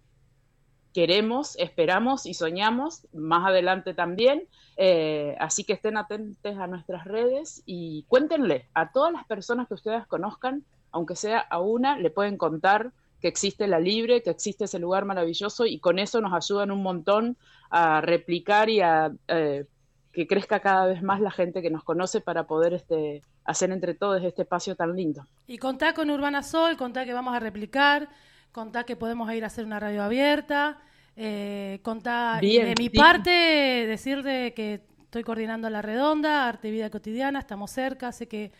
[0.93, 4.47] queremos, esperamos y soñamos más adelante también.
[4.77, 9.73] eh, así que estén atentos a nuestras redes y cuéntenle a todas las personas que
[9.73, 12.91] ustedes conozcan, aunque sea a una, le pueden contar
[13.21, 16.83] que existe la libre, que existe ese lugar maravilloso y con eso nos ayudan un
[16.83, 17.37] montón
[17.69, 19.65] a replicar y a eh,
[20.13, 23.93] que crezca cada vez más la gente que nos conoce para poder este, hacer entre
[23.93, 25.25] todos este espacio tan lindo.
[25.45, 28.09] Y contá con Urbana Sol, contá que vamos a replicar,
[28.51, 30.79] contá que podemos ir a hacer una radio abierta,
[31.15, 32.93] eh, contá y de mi bien.
[32.93, 38.51] parte decirte que estoy coordinando la redonda, Arte y Vida Cotidiana, estamos cerca, sé que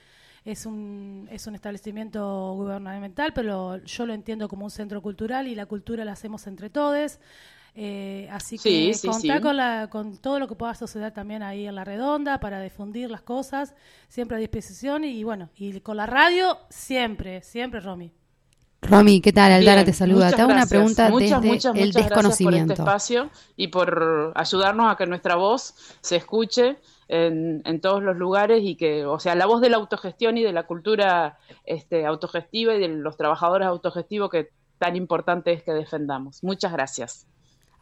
[0.52, 5.56] es un, es un establecimiento gubernamental, pero yo lo entiendo como un centro cultural y
[5.56, 7.20] la cultura la hacemos entre todos.
[7.76, 9.42] Eh, así Sí, que sí, contá sí.
[9.42, 13.12] con, la, con todo lo que pueda suceder también ahí en la redonda para difundir
[13.12, 13.76] las cosas,
[14.08, 18.12] siempre a disposición y bueno, y con la radio siempre, siempre Romy.
[18.82, 19.52] Romy, ¿qué tal?
[19.52, 20.32] Aldara Bien, te saluda.
[20.32, 22.74] muchas Te hago una pregunta muchas, desde muchas, el muchas gracias por este desconocimiento.
[22.74, 28.62] espacio y por ayudarnos a que nuestra voz se escuche en, en todos los lugares
[28.64, 32.76] y que, o sea, la voz de la autogestión y de la cultura este, autogestiva
[32.76, 36.44] y de los trabajadores autogestivos que tan importante es que defendamos.
[36.44, 37.26] Muchas gracias.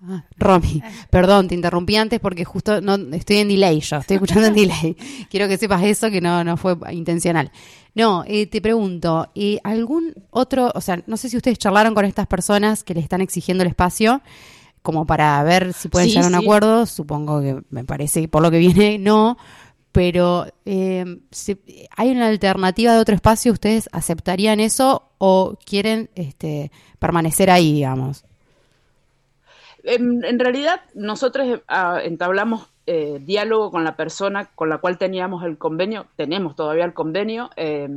[0.03, 4.47] Ah, Romy, perdón, te interrumpí antes porque justo no estoy en delay yo, estoy escuchando
[4.47, 4.95] en delay.
[5.29, 7.51] Quiero que sepas eso, que no, no fue intencional.
[7.93, 12.03] No, eh, te pregunto, ¿y algún otro, o sea, no sé si ustedes charlaron con
[12.03, 14.21] estas personas que le están exigiendo el espacio,
[14.85, 16.37] como para ver si pueden Sí, llegar a un sí.
[16.37, 19.37] acuerdo, supongo que me parece que por lo que viene no,
[19.91, 21.59] pero eh, si-
[21.97, 23.53] ¿hay una alternativa de otro espacio?
[23.53, 28.25] ¿Ustedes aceptarían eso o quieren este, permanecer ahí, digamos?
[29.83, 34.99] En, en realidad, nosotros eh, ah, entablamos eh, diálogo con la persona con la cual
[34.99, 37.89] teníamos el convenio, tenemos todavía el convenio eh,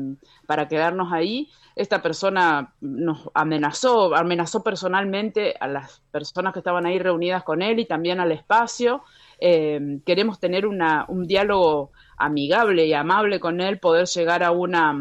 [0.47, 1.51] para quedarnos ahí.
[1.77, 7.79] Esta persona nos amenazó, amenazó personalmente a las personas que estaban ahí reunidas con él
[7.81, 9.03] y también al espacio.
[9.41, 14.97] Eh, queremos tener una, un diálogo amigable y amable con él, poder llegar a una,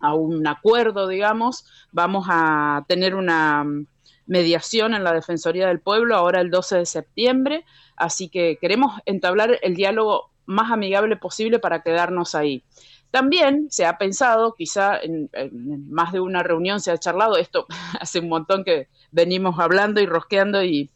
[0.00, 1.64] a un acuerdo, digamos.
[1.92, 3.64] Vamos a tener una
[4.26, 7.64] mediación en la Defensoría del Pueblo ahora el 12 de septiembre,
[7.98, 12.62] así que queremos entablar el diálogo más amigable posible para quedarnos ahí.
[13.10, 15.30] También se ha pensado, quizá en,
[15.88, 17.66] más de una reunión se ha charlado, esto
[18.00, 20.90] hace un montón que venimos hablando y rosqueando y,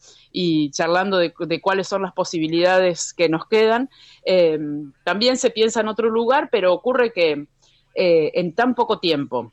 [0.70, 3.90] charlando de, de cuáles son las posibilidades que nos quedan.
[4.24, 4.58] Eh,
[5.04, 7.46] también se piensa en otro lugar, pero ocurre que
[7.94, 9.52] eh, en tan poco tiempo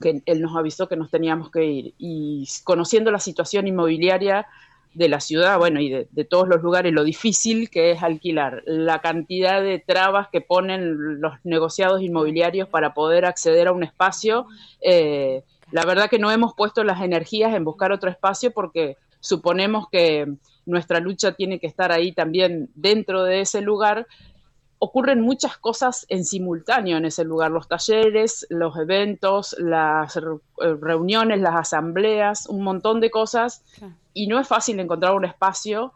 [0.00, 4.46] que él nos avisó que nos teníamos que ir y conociendo la situación inmobiliaria
[4.94, 9.00] de la ciudad, bueno, y de, todos los lugares, lo difícil que es alquilar, la
[9.00, 14.46] cantidad de trabas que ponen los negociados inmobiliarios para poder acceder a un espacio,
[14.80, 19.88] eh, la verdad que no hemos puesto las energías en buscar otro espacio porque suponemos
[19.90, 20.26] que
[20.66, 24.06] nuestra lucha tiene que estar ahí también dentro de ese lugar
[24.78, 30.20] ocurren muchas cosas en simultáneo en ese lugar, los talleres, los eventos, las eh,
[30.80, 33.64] reuniones, las asambleas, un montón de cosas,
[34.14, 35.92] y no es fácil encontrar un espacio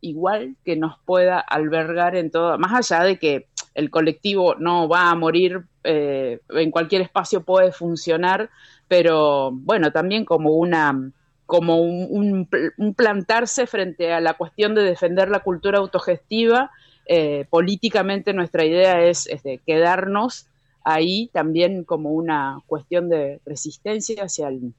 [0.00, 5.10] igual que nos pueda albergar en todo, más allá de que el colectivo no va
[5.10, 8.50] a morir, eh, en cualquier espacio puede funcionar,
[8.88, 11.12] pero bueno, también como una
[11.46, 12.46] como un,
[12.76, 16.70] un plantarse frente a la cuestión de defender la cultura autogestiva
[17.08, 20.46] eh, políticamente nuestra idea es este, quedarnos
[20.84, 24.74] ahí también como una cuestión de resistencia hacia el,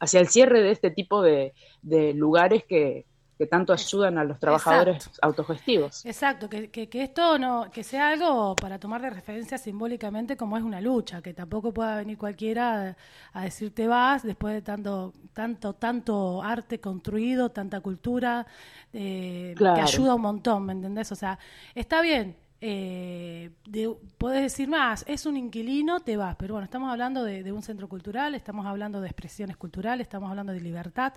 [0.00, 3.04] hacia el cierre de este tipo de, de lugares que,
[3.38, 6.06] que tanto ayudan a los trabajadores autogestivos.
[6.06, 10.58] Exacto, que, que, que esto no, que sea algo para tomar de referencia simbólicamente como
[10.58, 12.90] es una lucha, que tampoco pueda venir cualquiera
[13.32, 18.46] a, a decirte vas después de tanto, tanto, tanto arte construido, tanta cultura,
[18.92, 19.74] eh, Claro.
[19.74, 21.10] que ayuda un montón, ¿me entendés?
[21.10, 21.38] O sea,
[21.74, 26.90] está bien, eh, de- podés decir más, es un inquilino, te vas, pero bueno, estamos
[26.90, 31.14] hablando de, de un centro cultural, estamos hablando de expresiones culturales, estamos hablando de libertad.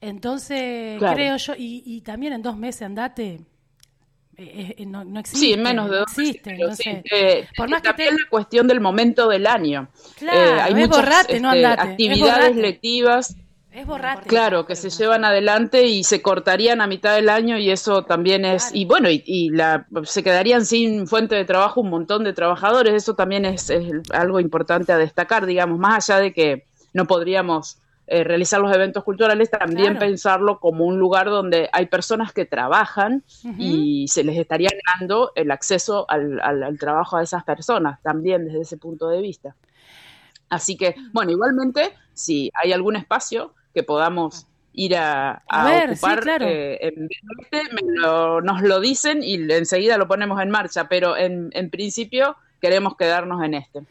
[0.00, 1.14] Entonces, Claro.
[1.16, 3.40] creo yo, y, y también en dos meses andate,
[4.36, 5.38] eh, eh, no, no existe.
[5.46, 7.02] Sí, en menos de dos meses, existe, no sí, sé.
[7.10, 9.88] eh, Por más que también la cuestión del momento del año.
[10.18, 13.36] Claro, Eh, hay muchas borrate, este, actividades lectivas
[13.70, 14.28] Es borrate.
[14.28, 18.44] Claro, que se llevan adelante y se cortarían a mitad del año y eso también
[18.44, 22.32] es, y bueno, y, y la, se quedarían sin fuente de trabajo un montón de
[22.32, 27.06] trabajadores, eso también es, es algo importante a destacar, digamos, más allá de que no
[27.06, 30.00] podríamos eh, realizar los eventos culturales, también Claro.
[30.00, 33.24] pensarlo como un lugar donde hay personas que trabajan
[33.58, 38.44] y se les estaría dando el acceso al, al- al trabajo a esas personas, también
[38.46, 39.56] desde ese punto de vista.
[40.50, 45.96] Así que, bueno, igualmente, si hay algún espacio que podamos ir a, a A ver,
[45.96, 46.46] sí, ocupar claro.
[46.46, 47.08] eh, en
[47.72, 52.36] me lo- nos lo dicen y enseguida lo ponemos en marcha, pero en, en principio
[52.60, 53.82] queremos quedarnos en este.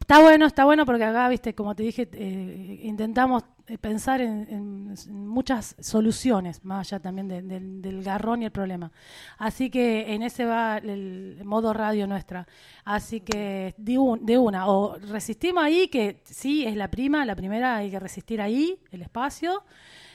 [0.00, 3.42] Está bueno, está bueno porque acá, viste, como te dije, eh, intentamos
[3.80, 8.50] pensar en, en- en muchas soluciones, más allá también de- del- del garrón y el
[8.50, 8.92] problema.
[9.38, 12.46] Así que en ese va el modo radio nuestra.
[12.84, 17.34] Así que de, un- de una, o resistimos ahí, que sí, es la prima, la
[17.34, 19.62] primera hay que resistir ahí, el espacio.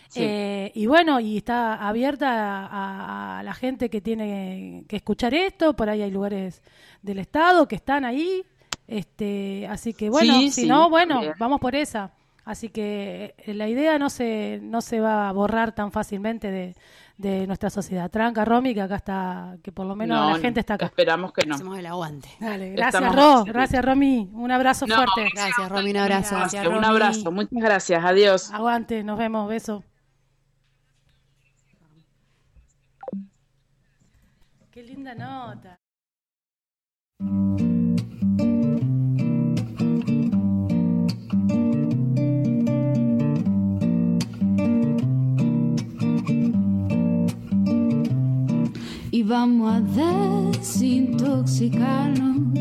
[0.07, 0.19] Sí.
[0.23, 5.75] Eh, y bueno, y está abierta a, a la gente que tiene que escuchar esto,
[5.75, 6.61] por ahí hay lugares
[7.01, 8.43] del Estado que están ahí,
[8.89, 12.11] este, así que bueno, Sí, si sí, no, bueno, vamos por esa.
[12.45, 16.75] Así que eh, la idea no se, no se va a borrar tan fácilmente de,
[17.17, 18.09] de nuestra sociedad.
[18.09, 20.87] Tranca, Romy, que acá está, que por lo menos No, la gente está acá.
[20.87, 21.53] Esperamos que no.
[21.53, 22.29] Hacemos el aguante.
[22.39, 24.29] Dale, gracias, Estamos Ro, gracias, Romy.
[24.33, 25.29] Un abrazo No, fuerte.
[25.35, 26.35] Gracias, Romy, un abrazo.
[26.37, 26.85] Gracias, Un Romy.
[26.87, 28.51] abrazo, muchas gracias, adiós.
[28.51, 29.83] Aguante, nos vemos, beso.
[34.71, 35.77] Qué linda nota.
[49.19, 52.57] Y vamos a desintoxicarnos.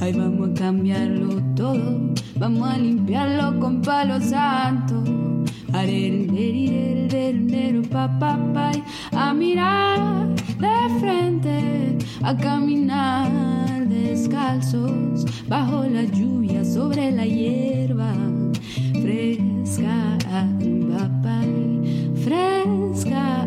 [0.00, 2.14] Ahí vamos a cambiarlo todo.
[2.36, 5.02] Vamos a limpiarlo con palo santo.
[5.72, 5.82] A
[9.34, 10.28] mirar
[10.60, 11.98] de frente.
[12.22, 15.26] A caminar descalzos.
[15.48, 18.14] Bajo la lluvia sobre la hierba.
[19.02, 20.16] Fresca,
[20.92, 21.42] papá.
[22.22, 23.44] Fresca,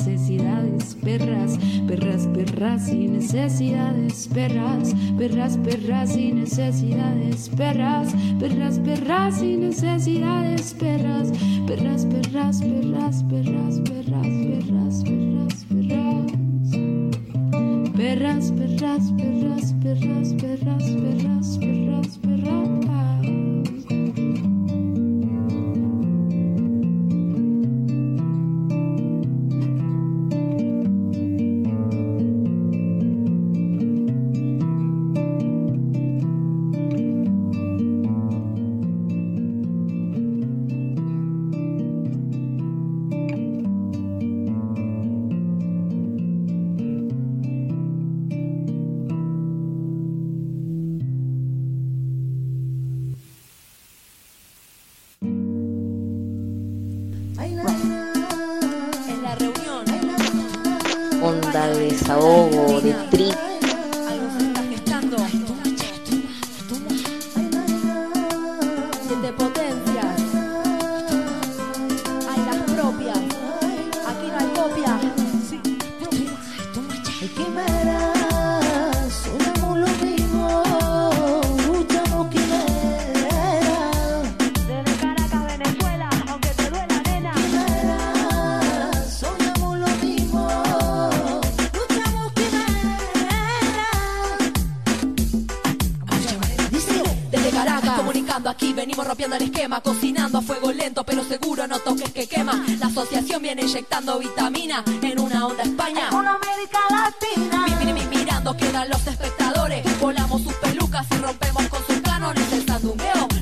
[0.00, 9.60] necesidades, perras, perras, perras sin necesidades, perras, perras, perras sin necesidades, perras, perras, perras sin
[9.60, 11.32] necesidades, perras,
[11.66, 13.99] perras, perras, perras, perras, perras, perras,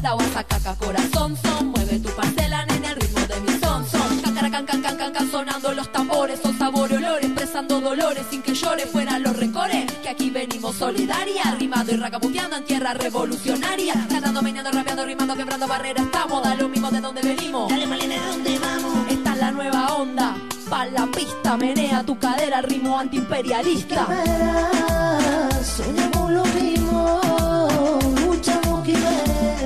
[0.09, 4.21] La guasacaca corazón son, mueve tu parcela en el ritmo de mi son son.
[4.23, 8.25] Cacara, can, can, can, can, can, sonando los tambores, son sabor y olores, expresando dolores
[8.31, 9.85] sin que llore fueran los recores.
[10.03, 14.07] Que aquí venimos solidaria, rimando y racaputeando en tierra revolucionaria.
[14.09, 17.69] Cantando, meneando, rapeando, rimando, quebrando barreras, estamos, da lo mismo de donde venimos.
[17.69, 19.11] Dale, Malena, ¿de dónde vamos?
[19.11, 20.37] Esta es la nueva onda,
[20.71, 24.07] pa' la pista, menea tu cadera, ritmo antiimperialista.
[25.63, 27.21] Soñamos lo mismo,
[28.25, 29.58] luchamos quimera.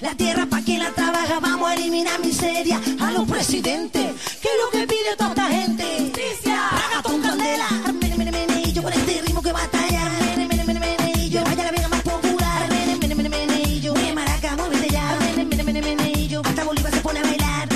[0.00, 4.12] la tierra para quien la trabaja, vamos a eliminar miseria a los presidentes.
[4.40, 5.84] ¿Qué es lo que pide toda esta gente?
[5.98, 7.68] Justicia, ragatón candela,
[8.00, 11.28] mene, mene, mene, y yo con este ritmo que batalla, mene, mene, mene, mene, y
[11.28, 14.88] yo vaya la vega más popular, mene, mene, mene, mene, y yo, mene, maraca, muévete
[14.88, 17.68] ya, mene, mene, mene, mene, y yo, hasta Bolívar se pone a bailar.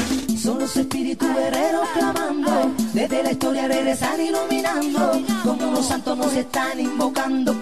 [0.43, 6.81] Son los espíritus guerreros clamando, desde la historia regresan iluminando, como los santos nos están
[6.81, 7.58] invocando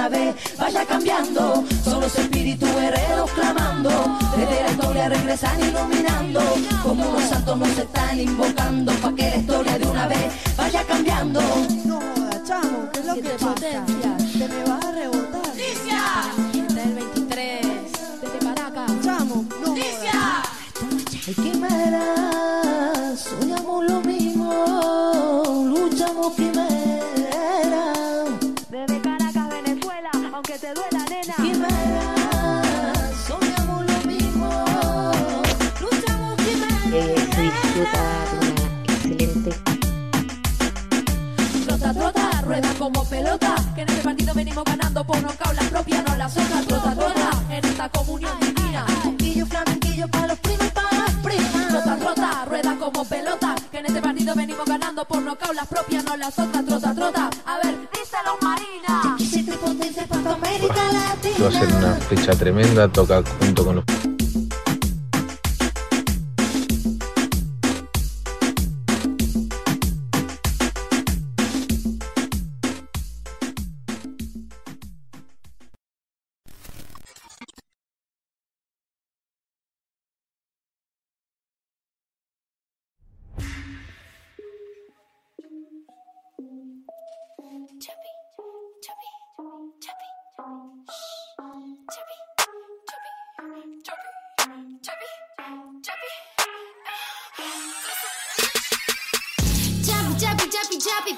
[0.00, 1.62] una vez vaya cambiando.
[1.84, 3.90] Son los espíritus guerreros clamando,
[4.34, 6.40] desde la historia regresan iluminando,
[6.82, 11.42] como unos santos nos están invocando para que la historia de una vez vaya cambiando.
[11.84, 12.00] No,
[12.46, 13.99] chamo, ¿qué es lo que pasa?
[55.60, 56.64] Las propias no las otras.
[56.64, 57.30] Trota, trota.
[57.44, 59.14] A ver, díselo, Marina.
[61.46, 63.84] A ser una fecha tremenda, toca junto con los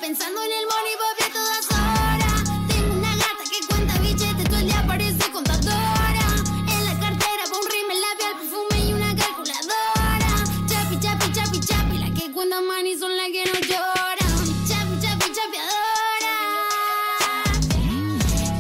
[0.03, 2.43] pensando en el money papi a todas horas.
[2.67, 6.27] Tengo una gata que cuenta billetes, todo el día parece contadora.
[6.75, 10.33] En la cartera pon rímel, labial, perfume y una calculadora.
[10.67, 14.35] Chapi, chapi, chapi, chapi, la que cuenta money son las que no lloran.
[14.69, 16.37] Chapi, chapi, chapi, adora.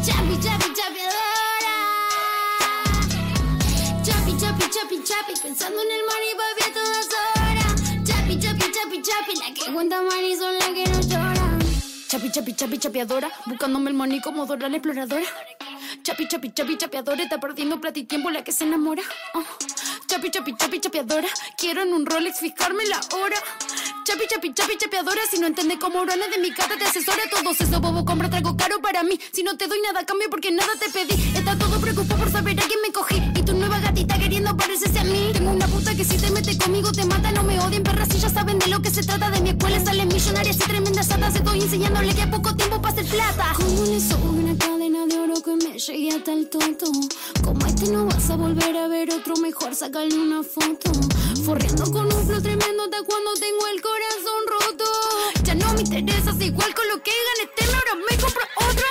[0.07, 1.76] Chapi, chapi, chapi, adora.
[4.07, 6.32] Chapi, chapi, chapi, chapi, pensando en el money
[12.33, 15.26] Chapi, chapi, chapeadora, buscándome el money como Dora la exploradora.
[16.03, 19.03] Chapi, chapi, chapi, chapeadora, está perdiendo plata y tiempo la que se enamora.
[19.34, 19.42] Oh.
[20.07, 21.29] Chapi, chapi, chapi, chapeadora,
[21.59, 23.37] quiero en un Rolex fijarme la hora.
[24.04, 27.22] Chapi, chapi, chapi, chapeadora, si no entiendes cómo orones de mi casa te asesora.
[27.30, 29.16] Todos esos bobos compra trago caro para mí.
[29.30, 31.14] Si no te doy nada cambio porque nada te pedí.
[31.37, 33.22] Está todo preocupado por saber a quién me cogí.
[33.37, 35.30] Y tu nueva gatita queriendo parecerse a mí.
[35.33, 38.18] Tengo una puta que si te mete conmigo te mata, no me odien, perras si
[38.18, 39.30] ya saben de lo que se trata.
[39.30, 41.37] De mi escuela salen millonarias y tremendas chatas.
[41.37, 43.53] Estoy enseñándole que a poco tiempo pasa el plata.
[43.57, 46.87] ¿Cómo le subo una cadena de oro que me llegue hasta el tonto?
[47.45, 50.91] Como este no vas a volver a ver otro, mejor sacarle una foto.
[51.45, 53.91] Forreando con un flow tremendo hasta cuando tengo el corazón
[54.46, 54.84] roto.
[55.44, 58.86] Ya no me interesas igual con lo que gané, este ahora me compro otra.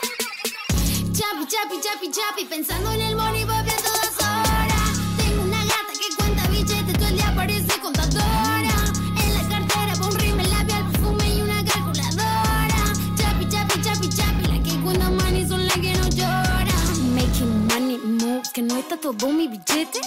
[1.13, 4.91] Chapi, chapi, chapi, chapi, pensando en el money papi a todas horas.
[5.17, 8.75] Tengo una gata que cuenta billetes, todo el día parece contadora.
[9.23, 12.83] En la cartera pon rímel, labial, perfume y una calculadora.
[13.17, 17.15] Chapi, chapi, chapi, chapi, la que cuenta money son las que no lloran.
[17.15, 19.99] Making money moves, que no está todo mi billete.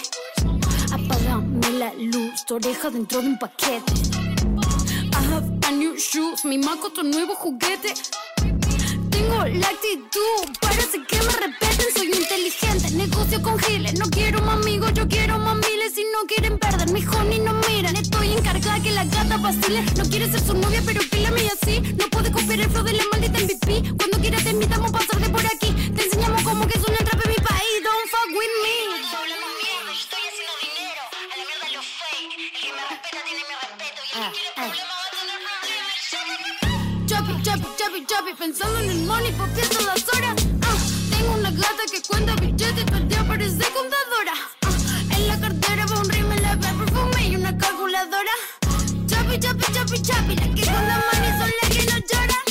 [0.93, 4.24] Apágame la luz, tu oreja dentro de un paquete.
[5.95, 7.95] New shoes, mi maco otro nuevo juguete.
[9.11, 14.57] Tengo la actitud, parece que me repeten, soy inteligente, negocio con giles, no quiero más
[14.57, 18.83] amigos, yo quiero más miles, si no quieren perder mi honey no miran, estoy encargada
[18.83, 22.33] que la gata vacile, no quiere ser su novia pero que la así, no puede
[22.33, 25.47] copiar el flow de la maldita MVP, cuando quieras te invitamos a pasar de por
[25.47, 28.85] aquí, te enseñamos cómo que es una trap en mi país, don't fuck with me.
[34.13, 34.94] Chapi,
[37.55, 40.35] chapi, chapi, chapi, pensando en el money papi a todas horas.
[40.63, 40.77] Ah,
[41.11, 44.35] tengo una gata que cuenta billetes, día parece contadora.
[44.67, 48.35] Ah, en la cartera va un rímel, la perfume y una calculadora.
[49.07, 52.44] Chapi, chapi, chapi, chapi, la que cuenta money son las que no lloran.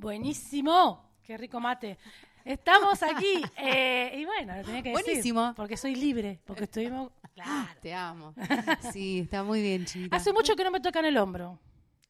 [0.00, 1.04] Buenísimo.
[1.22, 1.98] Qué rico mate.
[2.44, 3.42] Estamos aquí.
[3.58, 5.04] eh, y bueno, lo tenía que decir.
[5.04, 5.52] Buenísimo.
[5.54, 6.40] Porque soy libre.
[6.46, 7.10] Porque estuvimos
[7.82, 8.34] Te amo.
[8.92, 10.16] Sí, está muy bien, chinita.
[10.16, 11.58] Hace mucho que no me tocan el hombro.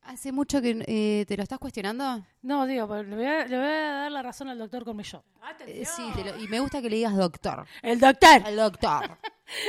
[0.02, 2.24] ¿Hace mucho que eh, te lo estás cuestionando?
[2.42, 5.22] No, digo, pero le voy a, le voy a dar la razón al doctor Cormillot.
[5.66, 7.66] Eh, sí, te lo- y me gusta que le digas doctor.
[7.82, 8.42] El doctor.
[8.46, 9.18] El doctor.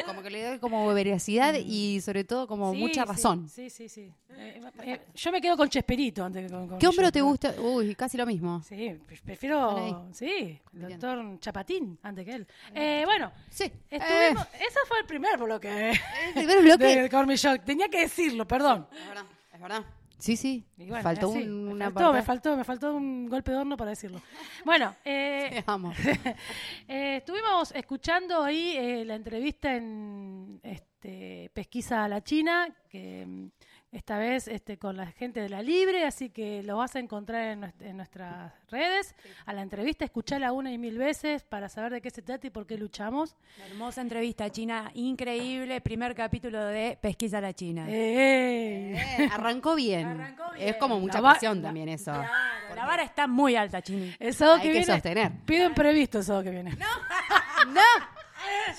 [0.06, 3.50] Como que le doy como veracidad y sobre todo como Sí, mucha razón.
[3.50, 4.12] Sí, sí, sí.
[4.38, 7.22] Eh, eh, yo me quedo con Chesperito antes que con, con ¿Qué hombro Millot, te
[7.22, 7.56] gusta?
[7.60, 8.62] Uy, casi lo mismo.
[8.64, 12.48] Sí, pre- prefiero, sí, doctor Chapatín antes que él.
[12.76, 13.72] Eh, bueno, sí.
[13.90, 15.92] estuvimos, ese fue el primer bloque.
[15.92, 17.10] El primer bloque.
[17.10, 17.62] Del.
[17.66, 18.88] Tenía que decirlo, perdón.
[18.92, 19.86] Es verdad, es verdad.
[20.22, 20.64] Sí, sí.
[20.78, 23.76] Bueno, faltó así, un, me una faltó, me faltó, me faltó un golpe de horno
[23.76, 24.22] para decirlo.
[24.64, 25.64] Bueno, eh,
[26.88, 33.48] eh, estuvimos escuchando ahí eh, la entrevista en este, Pesquisa a la China, que mm,
[33.92, 37.48] esta vez este, con la gente de la Libre, así que lo vas a encontrar
[37.48, 39.14] en, nuest- en nuestras redes.
[39.46, 42.50] A la entrevista, escuchala una y mil veces para saber de qué se trata y
[42.52, 43.36] por qué luchamos.
[43.70, 45.82] Hermosa entrevista, China, increíble.
[45.82, 47.86] Primer capítulo de Pesquisa a la China.
[47.90, 48.94] ¡Ey!
[48.96, 50.36] Eh, arrancó bien.
[50.58, 52.12] Es como mucha La va- presión también eso.
[52.14, 54.16] La vara está muy alta, Chini.
[54.20, 54.86] El sábado Hay que que viene.
[54.94, 55.32] sostener.
[55.46, 56.72] Pido imprevisto el sábado que viene.
[56.78, 56.86] ¡No!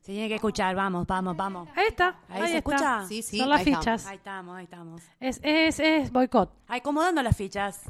[0.00, 1.68] Se tiene que escuchar, vamos, vamos, vamos.
[1.76, 2.16] ahí está.
[2.28, 2.74] Ahí, Ahí, se está.
[2.74, 3.06] escucha.
[3.06, 3.84] Sí, sí, Son las ahí estamos.
[3.84, 4.06] fichas.
[4.06, 5.02] Ahí estamos, ahí estamos.
[5.20, 6.52] Es, es, es boicot.
[6.68, 7.82] Ay, ¿cómo dando las fichas?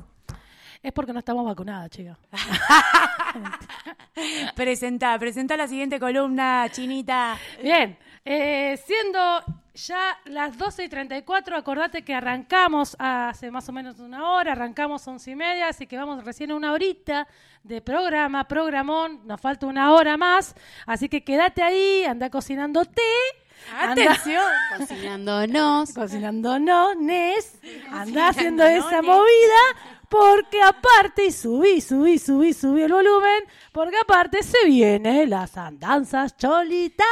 [0.82, 2.16] Es porque no estamos vacunadas, chicos.
[4.54, 7.36] presenta, presenta la siguiente columna, Chinita.
[7.62, 9.18] Bien, eh, siendo
[9.74, 15.06] ya las 12 y 34, acordate que arrancamos hace más o menos una hora, arrancamos
[15.06, 17.26] once y media, así que vamos recién a una horita
[17.62, 20.54] de programa, programón, nos falta una hora más,
[20.86, 23.02] así que quédate ahí, anda cocinándote.
[23.78, 24.42] anda- Atención.
[24.78, 25.92] Cocinándonos.
[25.94, 27.58] cocinándonos, Nes,
[27.92, 29.60] anda haciendo esa movida,
[30.10, 36.36] porque aparte, y subí, subí, subí, subí el volumen, porque aparte se vienen las andanzas
[36.36, 37.06] cholitas.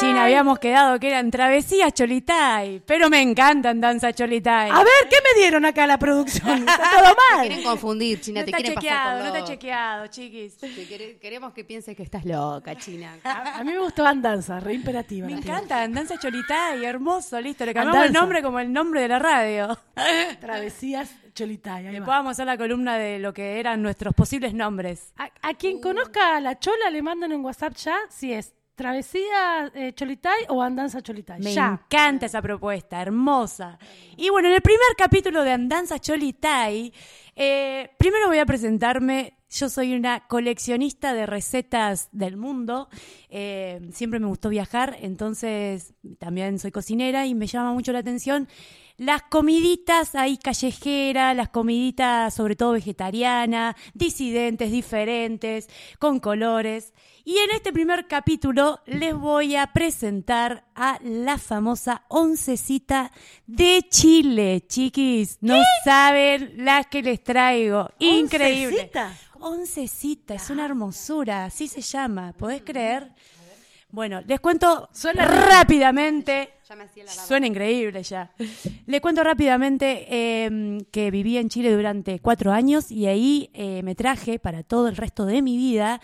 [0.00, 4.70] China, habíamos quedado que eran travesías Cholitay, pero me encantan danza Cholitay.
[4.70, 6.60] A ver, ¿qué me dieron acá a la producción?
[6.60, 7.46] Está todo Te mal.
[7.46, 9.50] quieren confundir, China, no te quieren chequeado, pasar no está loco.
[9.52, 10.56] chequeado, chiquis.
[10.56, 13.18] Te quere- queremos que pienses que estás loca, China.
[13.22, 15.26] A, a mí me gustó Andanza, re imperativa.
[15.26, 17.66] Me encanta, danza Cholitay, hermoso, listo.
[17.66, 18.20] Le cambiamos el Andanza.
[18.20, 19.78] nombre como el nombre de la radio.
[20.40, 21.86] Travesías Cholitay.
[21.86, 22.16] ahí Después va.
[22.18, 25.12] vamos a hacer la columna de lo que eran nuestros posibles nombres.
[25.16, 29.70] A, a quien conozca a la chola le mandan un WhatsApp ya si es Travesía
[29.74, 31.40] eh, Cholitay o Andanza Cholitay.
[31.40, 31.78] Me ya.
[31.84, 33.78] encanta esa propuesta, hermosa.
[34.16, 36.92] Y bueno, en el primer capítulo de Andanza Cholitay,
[37.36, 39.34] eh, primero voy a presentarme.
[39.50, 42.88] Yo soy una coleccionista de recetas del mundo.
[43.28, 48.48] Eh, siempre me gustó viajar, entonces también soy cocinera y me llama mucho la atención
[49.02, 55.68] las comiditas ahí callejeras, las comiditas sobre todo vegetarianas, disidentes, diferentes,
[55.98, 56.92] con colores.
[57.24, 63.10] Y en este primer capítulo les voy a presentar a la famosa oncecita
[63.46, 65.38] de Chile, chiquis.
[65.40, 67.88] No saben las que les traigo.
[67.98, 68.76] Increíble.
[68.76, 69.18] ¿Oncecita?
[69.40, 73.12] Oncecita, es una hermosura, así se llama, ¿podés creer?
[73.92, 76.54] Bueno, les cuento Suena rápidamente.
[77.26, 78.32] Suena increíble ya.
[78.86, 83.94] Les cuento rápidamente eh, que viví en Chile durante cuatro años y ahí eh, me
[83.94, 86.00] traje para todo el resto de mi vida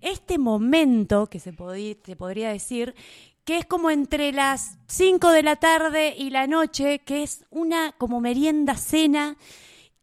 [0.00, 2.96] este momento que se, podría decir
[3.44, 7.92] que es como entre las 5 de la tarde y la noche, que es una
[7.92, 9.36] como merienda cena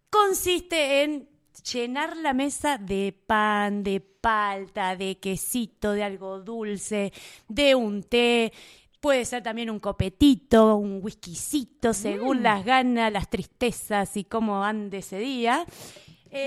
[0.10, 7.12] consiste en llenar la mesa de pan, de palta, de quesito, de algo dulce,
[7.48, 8.52] de un té.
[9.00, 12.44] Puede ser también un copetito, un whiskycito, según Mm.
[12.44, 15.66] las ganas, las tristezas y cómo ande ese día.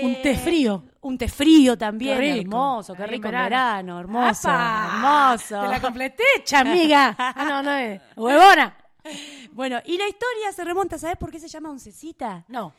[0.03, 0.83] Un té frío.
[1.01, 2.41] Un té frío también, Qué rico.
[2.41, 3.49] hermoso, qué rico en verano.
[3.49, 4.91] verano, hermoso, ¡Apa!
[5.31, 5.61] hermoso.
[5.61, 7.15] Te la completé, hecha, amiga.
[7.17, 7.99] Ah, no, no es.
[8.15, 8.75] Huevona.
[9.53, 12.45] Bueno, y la historia se remonta, ¿sabes por qué se llama oncecita?
[12.49, 12.73] No.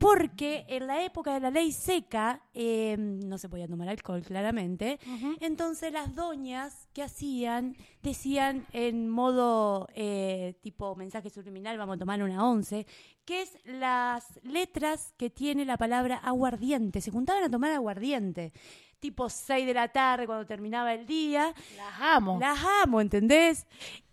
[0.00, 4.98] Porque en la época de la ley seca eh, no se podía tomar alcohol, claramente.
[5.40, 12.22] Entonces las doñas que hacían decían en modo eh, tipo mensaje subliminal, vamos a tomar
[12.22, 12.86] una once,
[13.26, 17.02] que es las letras que tiene la palabra aguardiente.
[17.02, 18.54] Se juntaban a tomar aguardiente.
[19.00, 21.52] Tipo 6 de la tarde cuando terminaba el día.
[21.76, 22.38] Las amo.
[22.40, 23.66] Las amo, ¿entendés?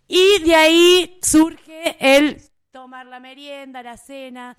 [0.06, 2.42] Y de ahí surge el
[2.72, 4.54] tomar la merienda, la cena.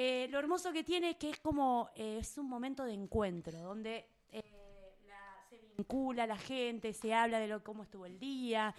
[0.00, 3.58] Eh, lo hermoso que tiene es que es como, eh, es un momento de encuentro,
[3.58, 4.44] donde eh,
[5.08, 8.72] la- se vincula la gente, se habla de lo, cómo estuvo el día.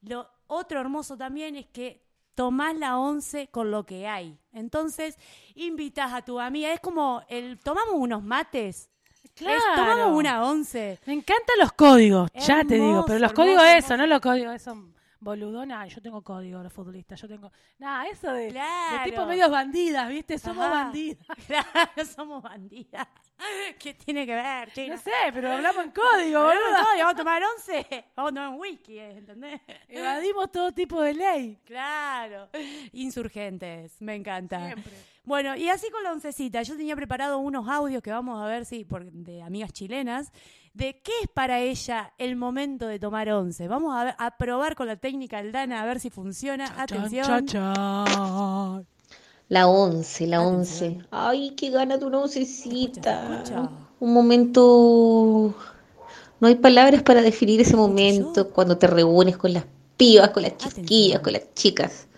[0.00, 2.02] Lo otro hermoso también es que
[2.34, 4.38] tomás la once con lo que hay.
[4.52, 5.18] Entonces,
[5.54, 8.88] invitas a tu amiga, es como el, tomamos unos mates.
[9.34, 9.58] Claro.
[9.58, 10.98] Es, tomamos una once.
[11.04, 14.20] Me encantan los códigos, ya te digo, pero los Hermoso, códigos hermoso, eso, no los
[14.20, 14.78] códigos esos
[15.24, 15.76] boludones.
[15.76, 17.50] Ay, yo tengo código, los futbolistas, yo tengo...
[17.78, 19.04] Nada, eso de, de Claro.
[19.04, 20.38] tipo medios bandidas, ¿viste?
[20.38, 20.84] Somos Ajá.
[20.84, 21.26] bandidas.
[21.46, 23.08] Claro, somos bandidas.
[23.80, 24.94] ¿Qué tiene que ver, Chino?
[24.94, 26.70] No sé, pero hablamos en código, boludo.
[26.98, 27.86] Vamos a tomar once.
[28.16, 29.60] Vamos a tomar un whisky, ¿entendés?
[29.88, 31.58] Evadimos todo tipo de ley.
[31.64, 32.48] Claro.
[32.92, 34.74] Insurgentes, me encanta.
[35.24, 38.64] Bueno, y así con la oncecita, yo tenía preparado unos audios que vamos a ver
[38.66, 40.30] si por, de amigas chilenas,
[40.74, 43.68] de qué es para ella el momento de tomar once.
[43.68, 46.66] Vamos a, ver- a probar con la técnica Aldana a ver si funciona.
[46.76, 47.46] Atención.
[49.48, 50.98] La once, la once.
[51.10, 53.42] Ay, qué gana tu una oncecita.
[54.00, 55.54] Un momento.
[56.40, 59.64] No hay palabras para definir ese momento cuando te reúnes con las
[59.96, 62.08] pibas, con las chiquillas, con las chicas,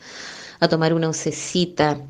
[0.61, 2.01] a tomar una oncecita.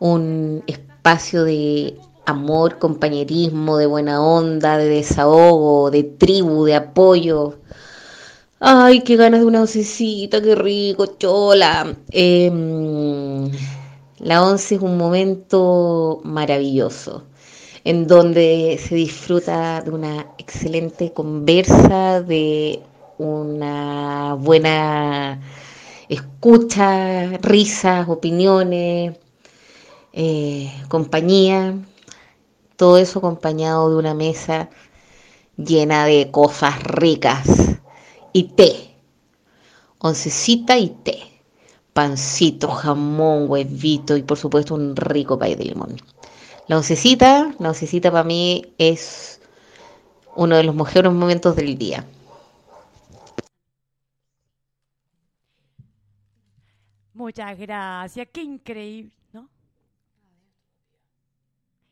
[0.00, 1.98] Un espacio de
[2.30, 7.58] amor, compañerismo, de buena onda, de desahogo, de tribu, de apoyo.
[8.60, 11.96] Ay, qué ganas de una oncecita, qué rico, chola.
[12.10, 13.50] Em,
[14.18, 17.24] la once es un momento maravilloso
[17.84, 22.82] en donde se disfruta de una excelente conversa, de
[23.18, 25.40] una buena
[26.08, 29.16] escucha, risas, opiniones,
[30.12, 31.74] eh, compañía,
[32.80, 34.70] todo eso acompañado de una mesa
[35.58, 37.76] llena de cosas ricas
[38.32, 38.96] y té,
[39.98, 41.18] oncecita y té,
[41.92, 45.94] pancito, jamón, huevito y por supuesto un rico pay de limón.
[46.68, 49.42] La oncecita, la oncecita para mí es
[50.34, 52.06] uno de los mejores momentos del día.
[57.12, 59.19] Muchas gracias, qué increíble.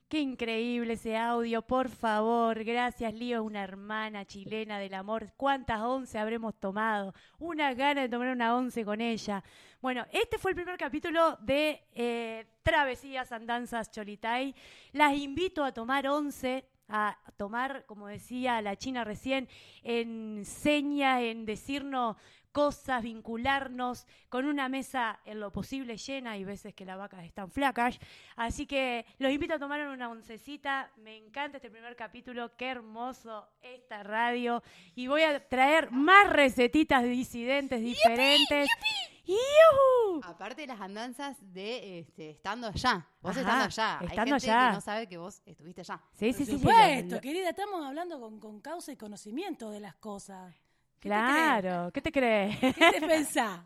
[0.08, 2.64] Qué increíble ese audio, por favor.
[2.64, 5.34] Gracias, Lío, una hermana chilena del amor.
[5.36, 7.12] ¿Cuántas once habremos tomado?
[7.38, 9.44] Una gana de tomar una once con ella.
[9.82, 14.54] Bueno, este fue el primer capítulo de eh, Travesías, Andanzas, Cholitay.
[14.92, 19.46] Las invito a tomar once, a tomar, como decía la China recién,
[19.82, 22.16] en seña, en decirnos
[22.52, 27.50] cosas, vincularnos con una mesa en lo posible llena, hay veces que las vacas están
[27.50, 27.98] flacas,
[28.36, 33.48] así que los invito a tomar una oncecita, me encanta este primer capítulo, qué hermoso
[33.60, 34.62] esta radio,
[34.94, 38.68] y voy a traer más recetitas disidentes diferentes.
[39.26, 40.20] ¡Yujú!
[40.24, 43.06] Aparte de las andanzas de este, estando allá.
[43.20, 43.98] Vos Ajá, estando allá.
[44.00, 44.68] Hay estando gente allá.
[44.70, 46.00] que no sabe que vos estuviste allá.
[46.12, 49.80] Sí, sí, sí, sí, supuesto, lo- querida, estamos hablando con, con causa y conocimiento de
[49.80, 50.54] las cosas.
[51.00, 52.58] ¿Qué te Claro, ¿qué te crees?
[52.60, 53.60] ¿Qué te pensás?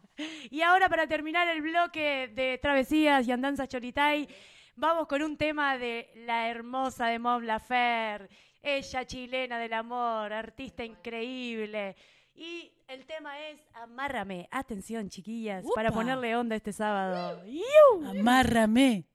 [0.51, 4.29] Y ahora para terminar el bloque de travesías y andanzas Cholitay,
[4.77, 8.29] vamos con un tema de la hermosa de Mon Lafer,
[8.63, 11.97] ella chilena del amor, artista increíble.
[12.35, 14.49] Y el tema es Amárrame.
[14.51, 17.43] Atención, chiquillas, para ponerle onda este sábado.
[17.47, 18.07] ¡Iu!
[18.09, 19.07] Amárrame.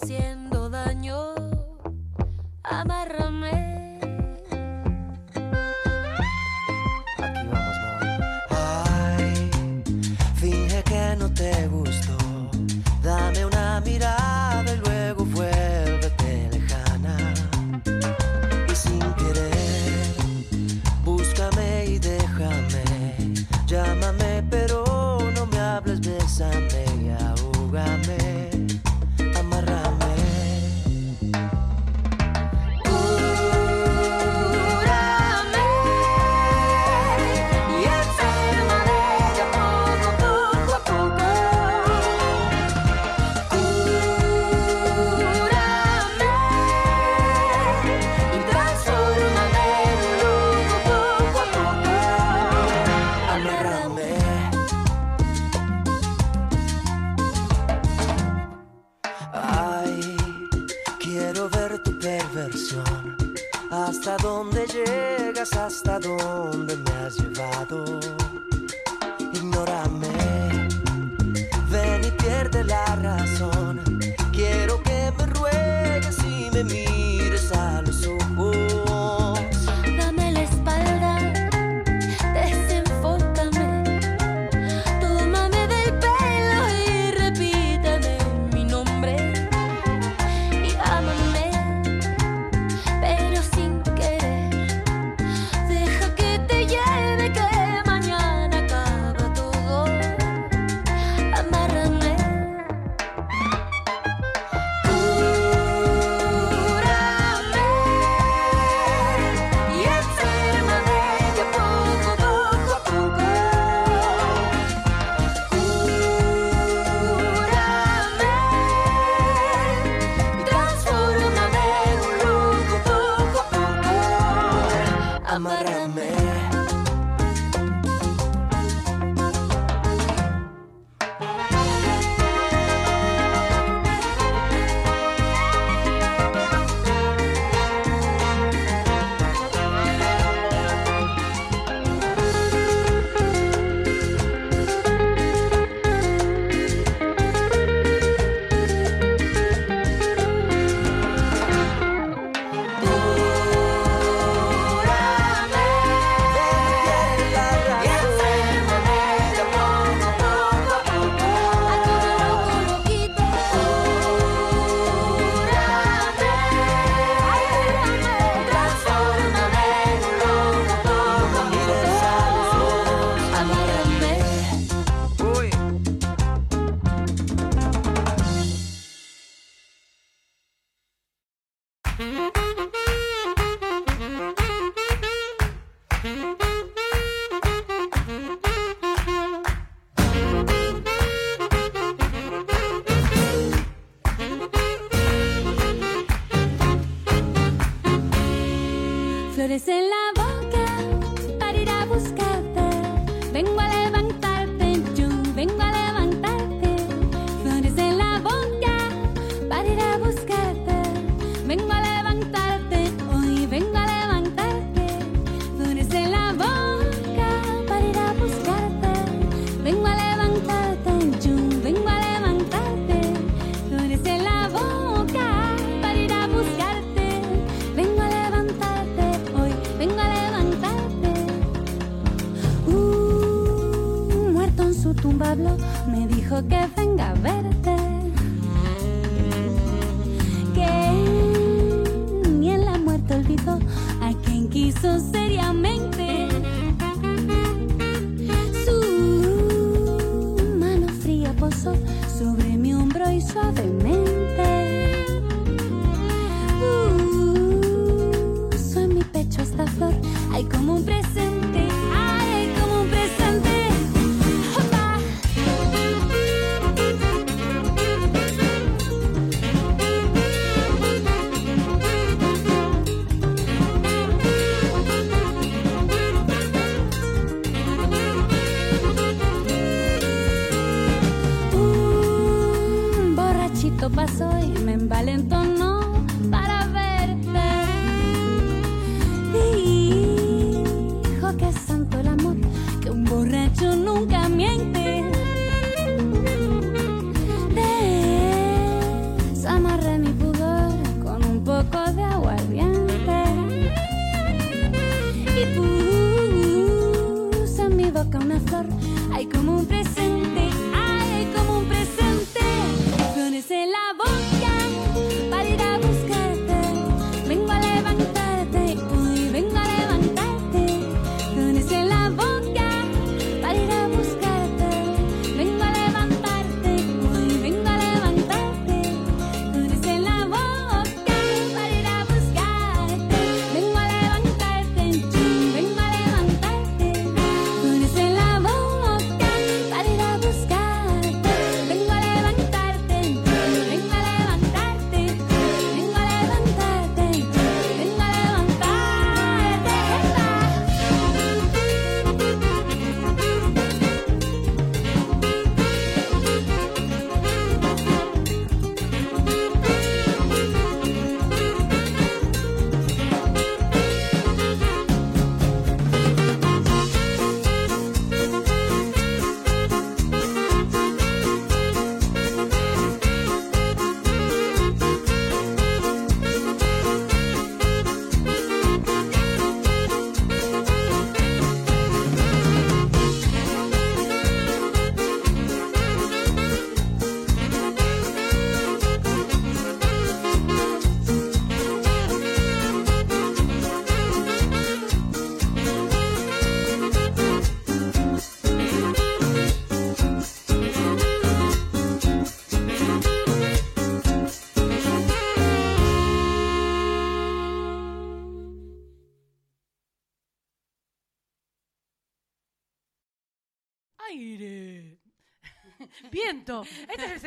[0.00, 1.34] Haciendo daño.
[2.62, 3.77] Amárrame.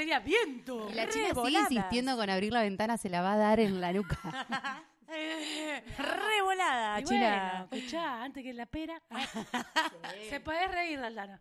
[0.01, 0.89] Sería viento.
[0.89, 1.71] Y la Re chica sigue voladas.
[1.71, 4.17] insistiendo con abrir la ventana, se la va a dar en la nuca.
[5.07, 7.65] Re volada, Y China.
[7.69, 9.01] bueno, escuchá, antes que la pera.
[10.29, 11.39] Se puede reír, Aldana.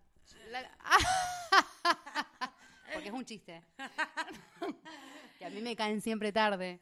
[2.93, 3.63] Porque es un chiste.
[5.39, 6.81] que a mí me caen siempre tarde.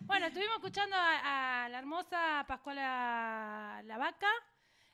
[0.00, 4.28] Bueno, estuvimos escuchando a, a la hermosa Pascuala La Vaca,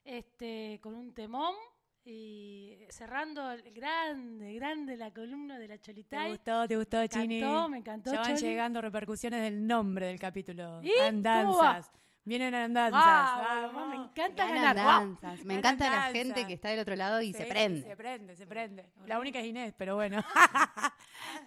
[0.05, 1.57] este, con un temón
[2.05, 6.31] y cerrando el grande, grande la columna de la ¿Te Cholitay.
[6.31, 7.39] gustó, te gustó, Me Chini?
[7.39, 8.41] encantó, me encantó, Ya van Choli.
[8.49, 10.81] llegando repercusiones del nombre del capítulo.
[10.83, 10.93] ¿Y?
[11.01, 11.91] Andanzas.
[12.23, 13.73] Vienen andanzas.
[13.89, 14.77] Me encanta Ganan ganar.
[15.01, 15.45] danzas.
[15.45, 17.83] Me encanta la gente que está del otro lado y Sí, se prende.
[17.83, 18.87] Se prende, se prende.
[19.07, 20.23] La única es Inés, pero bueno.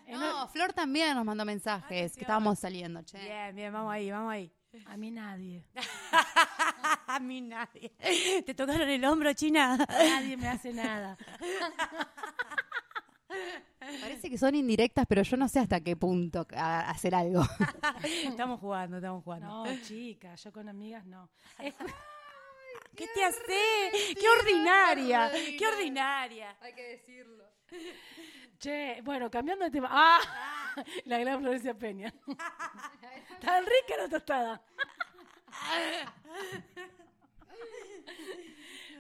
[0.08, 3.18] No, Flor también nos mandó mensajes que estábamos saliendo, che.
[3.20, 4.52] Bien, bien, vamos ahí, vamos ahí.
[4.86, 5.64] A mí nadie.
[7.08, 7.90] A mí nadie.
[8.46, 9.78] ¿Te tocaron el hombro, China?
[9.90, 11.18] Nadie me hace nada.
[13.80, 17.44] Parece que son indirectas, pero yo no sé hasta qué punto a- hacer algo.
[18.04, 19.48] Estamos jugando, estamos jugando.
[19.66, 21.30] No, chica, yo con amigas no.
[22.96, 24.14] ¿Qué te hace?
[24.20, 25.32] ¡Qué ordinaria!
[25.58, 26.56] ¡Qué ordinaria!
[26.62, 27.44] Hay que decirlo.
[28.60, 29.90] Che, bueno, cambiando de tema.
[29.92, 30.20] ¡Ah!
[31.06, 32.14] La gran Florencia Peña.
[33.44, 34.62] Tan rica la tostada.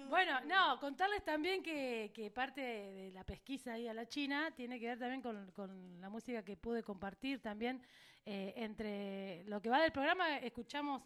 [0.10, 4.88] Bueno, no, contarles también que, parte de la pesquisa ahí a la China tiene que
[4.88, 7.82] ver también con, la música que pude compartir también.
[8.26, 11.02] eh, entre lo que va del programa, escuchamos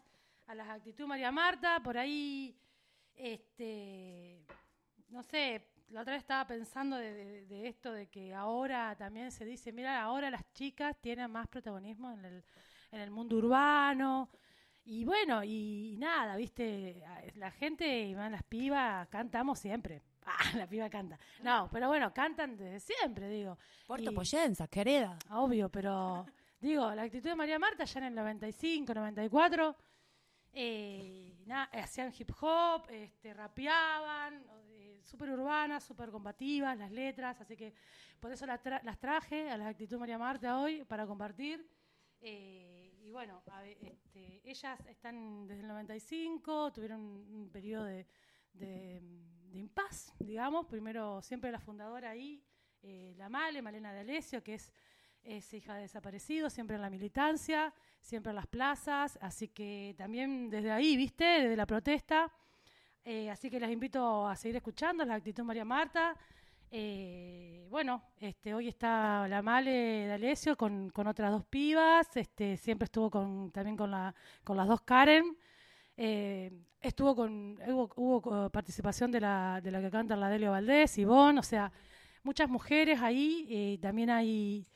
[0.46, 2.56] a las actitud María Marta, por ahí,
[3.16, 4.44] este,
[5.08, 9.44] no sé, la otra vez estaba pensando de- de esto, de que ahora también se
[9.44, 12.44] dice, mira, ahora las chicas tienen más protagonismo en el,
[12.90, 14.30] en el mundo urbano.
[14.84, 17.02] Y bueno, y, nada, viste,
[17.34, 20.02] la gente y van las pibas, cantamos siempre.
[20.30, 21.18] Ah, la piba canta.
[21.42, 23.56] No, pero bueno, cantan desde siempre, digo.
[23.86, 25.18] Puerto Poyenza, querida.
[25.30, 26.26] Obvio, pero
[26.60, 29.74] digo, la actitud de María Marta ya en el 95, 94,
[30.52, 31.34] eh,
[31.72, 37.72] hacían hip hop, este, rapeaban, eh, súper urbanas, súper combativas las letras, así que
[38.20, 41.66] por eso las, tra- las traje a la actitud de María Marta hoy para compartir.
[42.20, 48.06] Eh, y bueno, a este, ellas están desde el 95, tuvieron un periodo de,
[48.52, 49.00] de,
[49.52, 50.66] impas, digamos.
[50.66, 52.42] Primero, siempre la fundadora ahí,
[52.82, 54.72] eh, la Male, Malena de Alessio, que es,
[55.22, 59.18] es hija de desaparecidos, siempre en la militancia, siempre en las plazas.
[59.22, 61.24] Así que también desde ahí, ¿viste?
[61.24, 62.32] Desde la protesta.
[63.04, 66.16] Eh, así que las invito a seguir escuchando, la actitud María Marta.
[66.70, 72.58] Eh, bueno, este, hoy está la Male de Alessio con, con otras dos pibas, este,
[72.58, 74.14] siempre estuvo con, también con, la,
[74.44, 75.36] con las dos Karen,
[75.96, 80.98] eh, estuvo con, hubo, eh, participación de la, de la que canta la Delio Valdés,
[80.98, 81.72] Ivonne, o sea,
[82.22, 84.66] muchas mujeres ahí, también hay,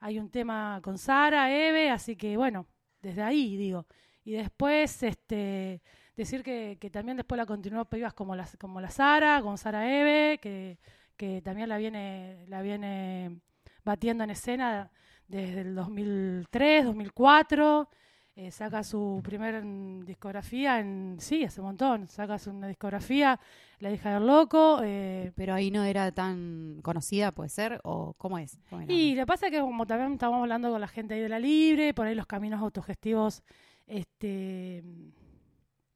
[0.00, 2.66] hay un tema con Sara, Eve, así que bueno,
[3.02, 3.86] desde ahí digo.
[4.24, 5.82] Y después, este,
[6.16, 10.78] decir que, también después la continuó pibas como como la Sara, con Sara Eve, que,
[11.22, 13.38] que también la viene, la viene
[13.84, 14.90] batiendo en escena
[15.28, 17.88] desde el 2003, 2004.
[18.34, 21.18] eh, saca su primer mm, discografía en.
[21.20, 22.08] Sí, hace un montón.
[22.08, 23.38] Saca su una discografía,
[23.78, 24.80] La hija del loco.
[24.82, 28.58] eh, Pero ahí no era tan conocida, puede ser, o cómo es.
[28.88, 31.28] Y lo que pasa es que como también estamos hablando con la gente ahí de
[31.28, 33.44] la libre, por ahí los caminos autogestivos,
[33.86, 34.82] este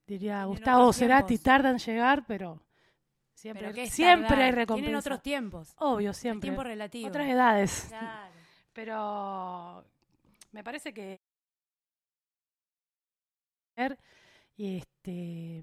[0.07, 2.63] diría Gustavo Cerati, tardan en llegar, pero
[3.37, 4.39] siempre, Pero ¿qué es siempre tardar?
[4.45, 4.99] hay Tienen recompensa.
[4.99, 5.75] otros tiempos.
[5.79, 6.47] Obvio, El siempre.
[6.49, 7.09] tiempo relativo.
[7.09, 7.87] Otras edades.
[7.89, 8.33] Claro.
[8.73, 9.85] Pero
[10.53, 11.21] me parece que
[14.57, 15.63] y este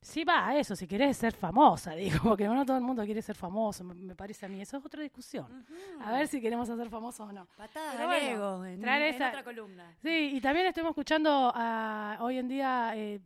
[0.00, 3.22] sí va a eso, si querés ser famosa, digo, porque no todo el mundo quiere
[3.22, 5.66] ser famoso, me, parece a mí, eso es otra discusión.
[6.00, 7.48] A ver si queremos hacer famosos o no.
[7.58, 9.96] Al bueno, en, traer en esa- otra columna.
[10.02, 13.20] Sí, y también estuvimos escuchando a, hoy en día eh,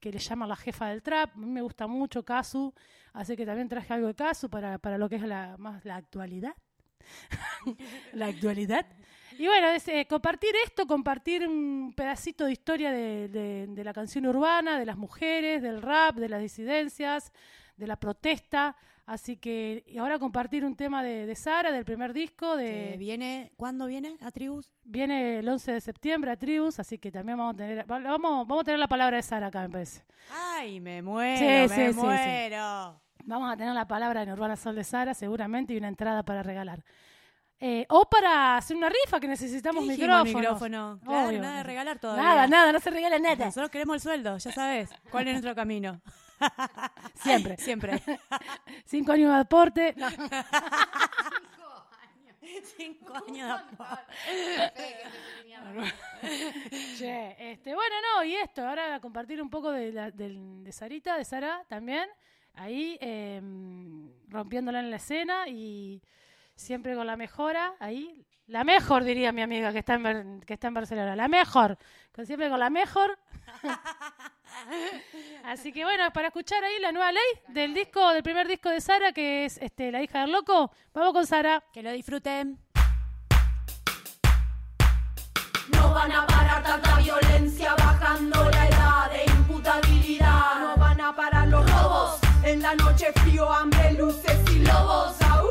[0.00, 1.30] que le llaman la jefa del trap.
[1.34, 2.74] A mí me gusta mucho Casu,
[3.14, 5.96] así que también traje algo de Casu para, para lo que es la, más la
[5.96, 6.54] actualidad.
[8.12, 8.86] la actualidad.
[9.38, 14.78] Y bueno, eh, compartir esto, compartir un pedacito de historia de- de la canción urbana,
[14.78, 17.32] de las mujeres, del rap, de las disidencias,
[17.76, 18.76] de la protesta.
[19.06, 22.56] Así que, y ahora compartir un tema de, de Sara, del primer disco.
[22.56, 24.72] De, Que viene, ¿Cuándo viene a Tribus?
[24.82, 28.46] Viene el 11 de septiembre a Tribus, así que también vamos a tener va- vamos,
[28.48, 30.04] vamos a tener la palabra de Sara acá, me parece.
[30.32, 32.00] Ay, me muero, Sí, me sí, sí.
[33.26, 36.42] Vamos a tener la palabra en Urbana Sol de Sara, seguramente, y una entrada para
[36.42, 36.82] regalar.
[37.60, 40.40] Eh, o para hacer una rifa que necesitamos ¿Qué dijimos, micrófonos.
[40.40, 41.00] micrófono?
[41.04, 41.40] Claro, Obvio.
[41.40, 42.22] nada de regalar todavía.
[42.22, 43.46] Nada, nada, no se regala nada.
[43.46, 44.90] Nosotros queremos el sueldo, ya sabes.
[45.10, 46.00] ¿Cuál es nuestro camino?
[47.14, 47.56] Siempre.
[47.56, 48.02] Siempre.
[48.84, 49.94] Cinco años de aporte.
[49.98, 50.08] No.
[52.76, 53.84] Cinco años de
[56.96, 60.72] Che, este, bueno, no, y esto, ahora a compartir un poco de, la- del- de
[60.72, 62.08] Sarita, de Sara también,
[62.54, 63.40] ahí eh,
[64.28, 66.02] rompiéndola en la escena y
[66.54, 70.68] siempre con la mejora, ahí, la mejor diría mi amiga que está en, que está
[70.68, 71.78] en Barcelona, la mejor,
[72.12, 73.18] con, siempre con la mejor.
[75.44, 78.80] Así que bueno, para escuchar ahí la nueva ley del disco, del primer disco de
[78.80, 81.62] Sara, que es este, La hija del loco, vamos con Sara.
[81.72, 82.58] Que lo disfruten.
[85.72, 90.60] No van a parar tanta violencia bajando la edad de imputabilidad.
[90.60, 92.20] No van a parar los robos.
[92.42, 95.20] En la noche frío, hambre, luces y lobos.
[95.22, 95.48] Aú,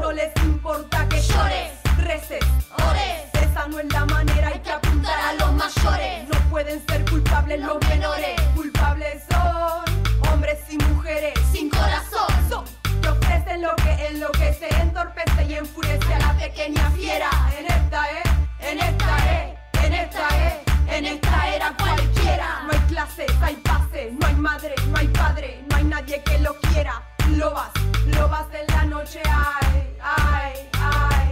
[0.00, 1.79] no les importa que llores,
[2.10, 3.30] ores.
[3.34, 6.28] Esa no es la manera, hay que apuntar a los mayores.
[6.28, 8.40] No pueden ser culpables los menores.
[8.54, 12.26] Culpables son hombres y mujeres sin corazón.
[12.48, 12.64] Son
[13.00, 17.30] que ofrecen lo que enloquece, entorpece y enfurece a la pequeña fiera.
[17.56, 18.22] En esta, eh,
[18.60, 22.62] en esta, eh, en esta, eh, en esta era cualquiera.
[22.66, 26.38] No hay clases, hay pases, no hay madre, no hay padre, no hay nadie que
[26.40, 27.02] lo quiera.
[27.28, 27.70] Lobas,
[28.06, 31.29] lobas en la noche, ay, ay, ay,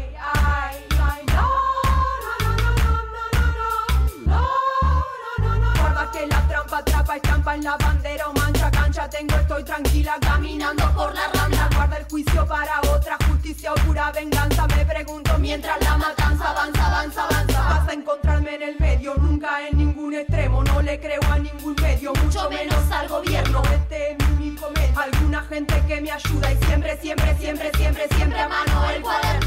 [6.68, 9.08] trampa atrapa, estampa en la bandera o mancha cancha.
[9.08, 11.68] Tengo, estoy tranquila caminando por la rambla.
[11.74, 14.66] Guarda el juicio para otra justicia o pura venganza.
[14.68, 17.60] Me pregunto mientras la matanza avanza, avanza, avanza.
[17.60, 20.62] Vas a encontrarme en el medio, nunca en ningún extremo.
[20.64, 23.62] No le creo a ningún medio, mucho menos al gobierno.
[23.72, 24.98] Este es mi único medio.
[24.98, 29.38] Alguna gente que me ayuda y siempre, siempre, siempre, siempre, siempre a mano el cuaderno.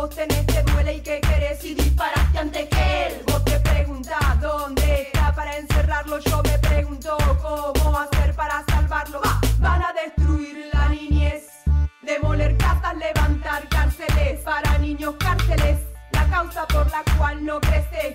[0.00, 3.22] Vos tenés, te duele y que querés y disparaste antes que él.
[3.26, 9.20] Vos te preguntás dónde está para encerrarlo, yo me pregunto cómo hacer para salvarlo.
[9.24, 11.46] Va, van a destruir la niñez.
[12.02, 15.78] Demoler casas, levantar cárceles para niños cárceles.
[16.12, 18.14] La causa por la cual no creces,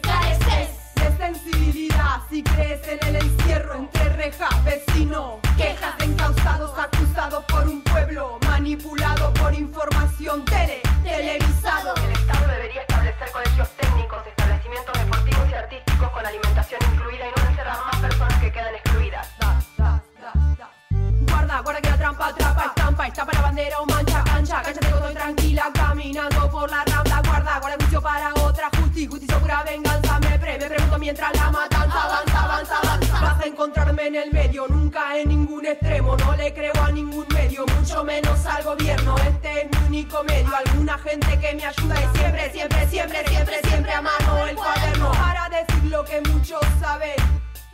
[23.88, 24.62] mancha cancha.
[24.62, 27.22] Cállate que estoy tranquila caminando por la rambla.
[27.26, 30.20] Guarda, guarda juicio para otra justicia, justicia pura venganza.
[30.20, 33.22] Me, pre, me pregunto mientras la matanza avanza, avanza, avanza.
[33.22, 36.18] Vas a encontrarme en el medio, nunca en ningún extremo.
[36.18, 39.16] No le creo a ningún medio, mucho menos al gobierno.
[39.18, 40.50] Este es mi único medio.
[40.56, 45.12] Alguna gente que me ayuda siempre, siempre, siempre, siempre, siempre a mano el cuaderno.
[45.12, 47.16] Para decir lo que muchos saben.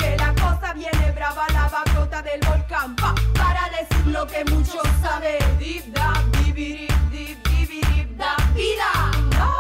[0.10, 2.96] Que la cosa viene brava, la brota del volcán.
[2.96, 5.38] Pa, para decir lo que muchos saben.
[5.60, 8.90] Dip, dap, dibirip, dip, dibirip, dap, vida.
[9.38, 9.54] No,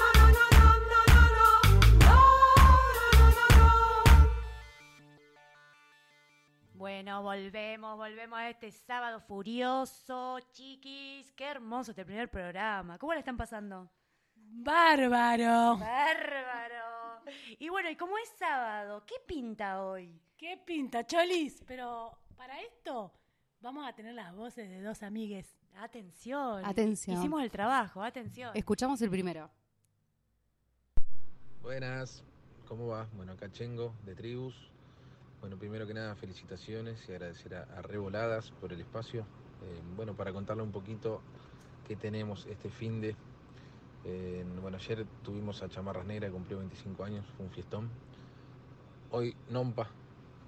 [0.00, 1.48] no, no, no, no, no, no, no.
[2.04, 2.14] No,
[2.94, 4.28] no, no, no, no.
[6.74, 11.32] Bueno, volvemos, volvemos a este sábado furioso, chiquis.
[11.32, 12.98] Qué hermoso este primer programa.
[12.98, 13.90] ¿Cómo le están pasando?
[14.34, 15.78] Bárbaro.
[15.78, 16.89] Bárbaro.
[17.58, 20.20] Y bueno, y como es sábado, ¿qué pinta hoy?
[20.36, 21.62] ¿Qué pinta, Cholis?
[21.66, 23.12] Pero para esto
[23.60, 25.56] vamos a tener las voces de dos amigues.
[25.76, 26.64] Atención.
[26.64, 27.18] Atención.
[27.18, 28.50] Hicimos el trabajo, atención.
[28.54, 29.50] Escuchamos el primero.
[31.62, 32.24] Buenas,
[32.66, 33.06] ¿cómo va?
[33.14, 34.70] Bueno, acá Chengo, de Tribus.
[35.40, 39.20] Bueno, primero que nada, felicitaciones y agradecer a, a Revoladas por el espacio.
[39.62, 41.22] Eh, bueno, para contarle un poquito
[41.86, 43.16] qué tenemos este fin de.
[44.62, 47.88] Bueno, ayer tuvimos a Chamarras Negras, que cumplió 25 años, fue un fiestón.
[49.10, 49.88] Hoy Nompa,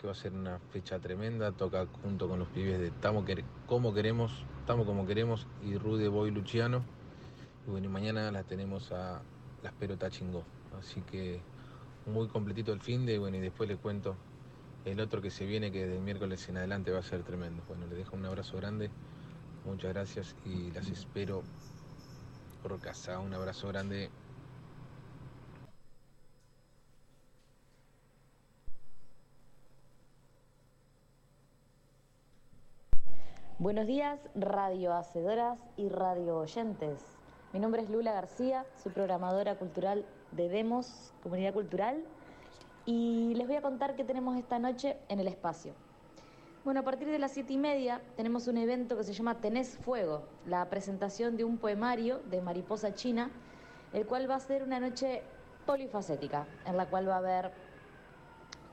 [0.00, 3.44] que va a ser una fecha tremenda, toca junto con los pibes de Tamo Quer-
[3.66, 6.82] Como Queremos, Tamo Como Queremos y Rude Boy Luciano.
[7.66, 9.20] Y bueno, y mañana la tenemos a
[9.62, 10.44] Las Perota Chingó.
[10.78, 11.40] Así que
[12.06, 14.16] muy completito el fin de, bueno, y después les cuento
[14.84, 17.62] el otro que se viene, que del miércoles en adelante va a ser tremendo.
[17.68, 18.90] Bueno, les dejo un abrazo grande,
[19.64, 21.42] muchas gracias y las espero
[22.62, 23.18] por casa.
[23.18, 24.10] Un abrazo grande.
[33.58, 37.00] Buenos días, radio hacedoras y radio oyentes.
[37.52, 42.02] Mi nombre es Lula García, soy programadora cultural de Demos Comunidad Cultural
[42.86, 45.74] y les voy a contar qué tenemos esta noche en el espacio.
[46.64, 49.78] Bueno, a partir de las siete y media tenemos un evento que se llama Tenés
[49.78, 53.32] Fuego, la presentación de un poemario de Mariposa China,
[53.92, 55.24] el cual va a ser una noche
[55.66, 57.50] polifacética, en la cual va a haber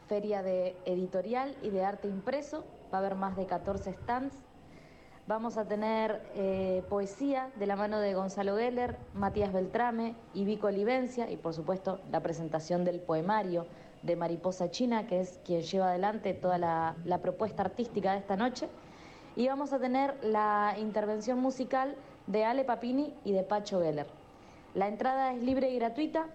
[0.08, 2.64] feria de editorial y de arte impreso,
[2.94, 4.36] va a haber más de 14 stands,
[5.26, 10.68] vamos a tener eh, poesía de la mano de Gonzalo Geller, Matías Beltrame y Vico
[10.68, 13.66] Olivencia y por supuesto la presentación del poemario
[14.02, 18.36] de Mariposa China, que es quien lleva adelante toda la, la propuesta artística de esta
[18.36, 18.68] noche.
[19.36, 21.96] Y vamos a tener la intervención musical
[22.28, 24.08] de Ale Papini y de Pacho Geller.
[24.76, 26.28] La entrada es libre y gratuita,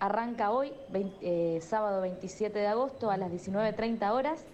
[0.00, 0.72] arranca hoy,
[1.20, 4.44] eh, sábado 27 de agosto a las 19.30 horas,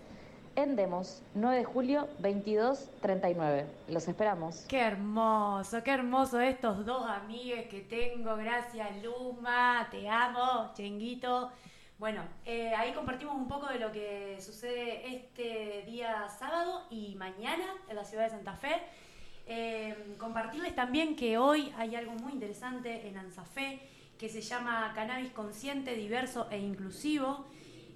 [0.57, 3.65] en Demos, 9 de julio, 22.39.
[3.89, 4.67] Los esperamos.
[4.69, 8.37] Qué hermoso, qué hermoso estos dos amigues que tengo.
[8.37, 11.51] Gracias, Luma, te amo, Chenguito.
[11.99, 17.65] Bueno, eh, ahí compartimos un poco de lo que sucede este día sábado y mañana
[17.89, 18.83] en la ciudad de Santa Fe.
[19.47, 23.81] Eh, compartirles también que hoy hay algo muy interesante en Ansafé
[24.19, 27.47] que se llama Cannabis Consciente, Diverso e Inclusivo.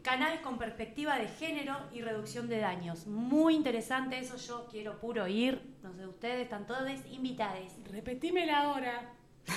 [0.02, 3.08] Cannabis con perspectiva de género y reducción de daños.
[3.08, 5.74] Muy interesante eso, yo quiero puro ir.
[5.82, 7.72] No sé, ustedes están todos invitados.
[7.90, 9.12] Repetime la hora.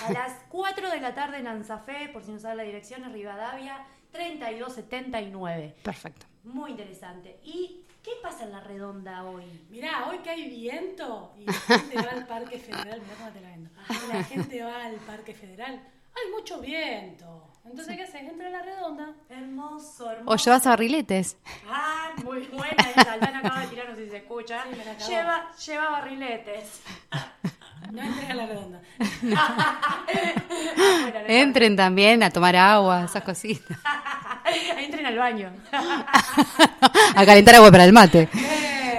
[0.08, 3.12] A las 4 de la tarde en Ansafé, por si no saben la dirección, es
[3.12, 5.76] Rivadavia 3279.
[5.84, 6.26] Perfecto.
[6.44, 7.40] Muy interesante.
[7.44, 9.44] ¿Y qué pasa en la redonda hoy?
[9.70, 13.42] Mirá, hoy que hay viento y la gente va al Parque Federal, mirá cómo te
[13.42, 13.70] la vendo.
[13.90, 15.74] Y la gente va al Parque Federal,
[16.16, 17.48] hay mucho viento.
[17.64, 18.16] Entonces, ¿qué haces?
[18.24, 19.14] Entra a la redonda.
[19.30, 20.34] Hermoso, hermoso.
[20.34, 21.38] O llevas barriletes.
[21.70, 23.14] Ah, muy buena esa.
[23.14, 24.64] Aldana acaba de tirar, no sé si se escucha.
[24.64, 25.10] Sí, me la acabó.
[25.12, 26.82] lleva, lleva barriletes.
[27.92, 28.82] No entres a la redonda.
[31.28, 33.78] Entren también a tomar agua, esas cositas.
[34.78, 35.52] Entren al baño.
[37.16, 38.30] A calentar agua para el mate.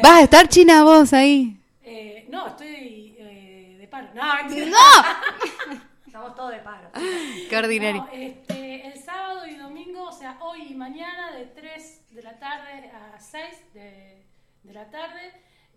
[0.02, 1.56] ¿Vas a estar china vos ahí?
[1.82, 4.08] Eh, no, estoy eh, de paro.
[4.14, 4.66] No, mentira.
[4.66, 4.76] ¡No!
[6.06, 6.90] Estamos todos de paro.
[7.48, 8.02] Qué ordinario.
[8.02, 12.38] No, este, el sábado y domingo, o sea, hoy y mañana, de 3 de la
[12.38, 14.22] tarde a 6 de,
[14.64, 15.32] de la tarde,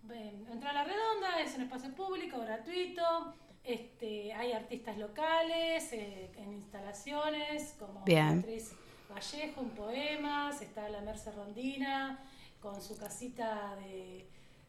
[0.06, 3.34] ven, entra a la redonda, es un espacio público, gratuito.
[3.64, 8.42] Este, hay artistas locales eh, en instalaciones, como Bien.
[8.42, 8.74] Beatriz
[9.12, 12.18] Vallejo en poemas, está la Merce Rondina
[12.60, 14.28] con su casita de,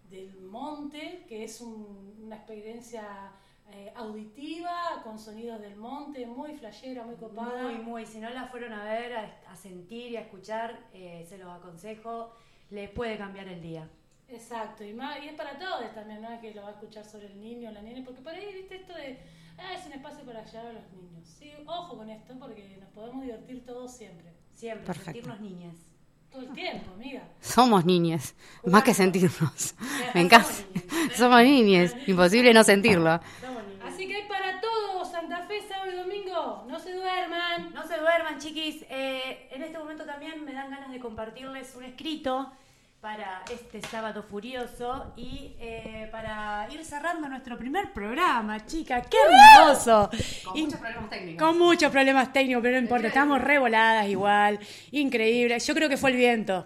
[0.10, 3.32] del monte, que es un- una experiencia
[3.70, 7.64] eh, auditiva con sonidos del monte, muy flashera, muy copada.
[7.64, 8.06] Muy, muy.
[8.06, 11.50] Si no la fueron a ver, a, a sentir y a escuchar, eh, se los
[11.50, 12.32] aconsejo.
[12.70, 13.90] Les puede cambiar el día.
[14.30, 17.06] Exacto, y, más, y es para todos también, no es que lo va a escuchar
[17.06, 19.20] sobre el niño o la nena, porque por ahí, viste, esto de,
[19.58, 21.28] ah, es un espacio para llevar a los niños.
[21.40, 24.34] Sí, ojo con esto, porque nos podemos divertir todos siempre.
[24.54, 25.12] Siempre, Perfecto.
[25.14, 25.76] sentirnos niñas.
[26.30, 27.24] Todo el tiempo, amiga.
[27.40, 28.36] Somos niñas,
[28.66, 29.76] más que sentirnos.
[30.14, 30.50] Me encanta.
[31.16, 33.22] Somos niñas, imposible no sentirlo.
[33.86, 37.74] Así que hay para todos, Santa Fe, sábado y domingo, no se duerman.
[37.74, 38.84] No se duerman, chiquis.
[38.90, 42.52] Eh, en este momento también me dan ganas de compartirles un escrito
[43.02, 49.02] para este sábado furioso y eh, para ir cerrando nuestro primer programa, chica.
[49.02, 50.10] ¡Qué hermoso!
[50.44, 51.48] Con Y- muchos problemas técnicos.
[51.48, 53.08] Con muchos problemas técnicos, pero no importa.
[53.08, 54.60] Estamos revoladas igual.
[54.92, 55.60] Increíble.
[55.60, 56.66] Yo creo que fue el viento.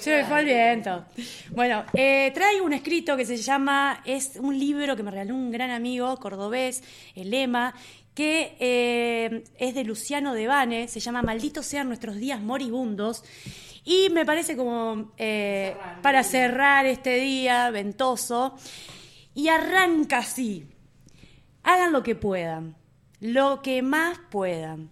[0.00, 1.06] Sí, fue el viento.
[1.52, 5.50] Bueno, eh, traigo un escrito que se llama, es un libro que me regaló un
[5.50, 6.84] gran amigo cordobés,
[7.14, 7.74] el Lema,
[8.18, 13.22] que eh, es de Luciano Devane, se llama Malditos sean nuestros días moribundos.
[13.84, 18.56] Y me parece como eh, para cerrar este día ventoso.
[19.36, 20.66] Y arranca así.
[21.62, 22.74] Hagan lo que puedan,
[23.20, 24.90] lo que más puedan.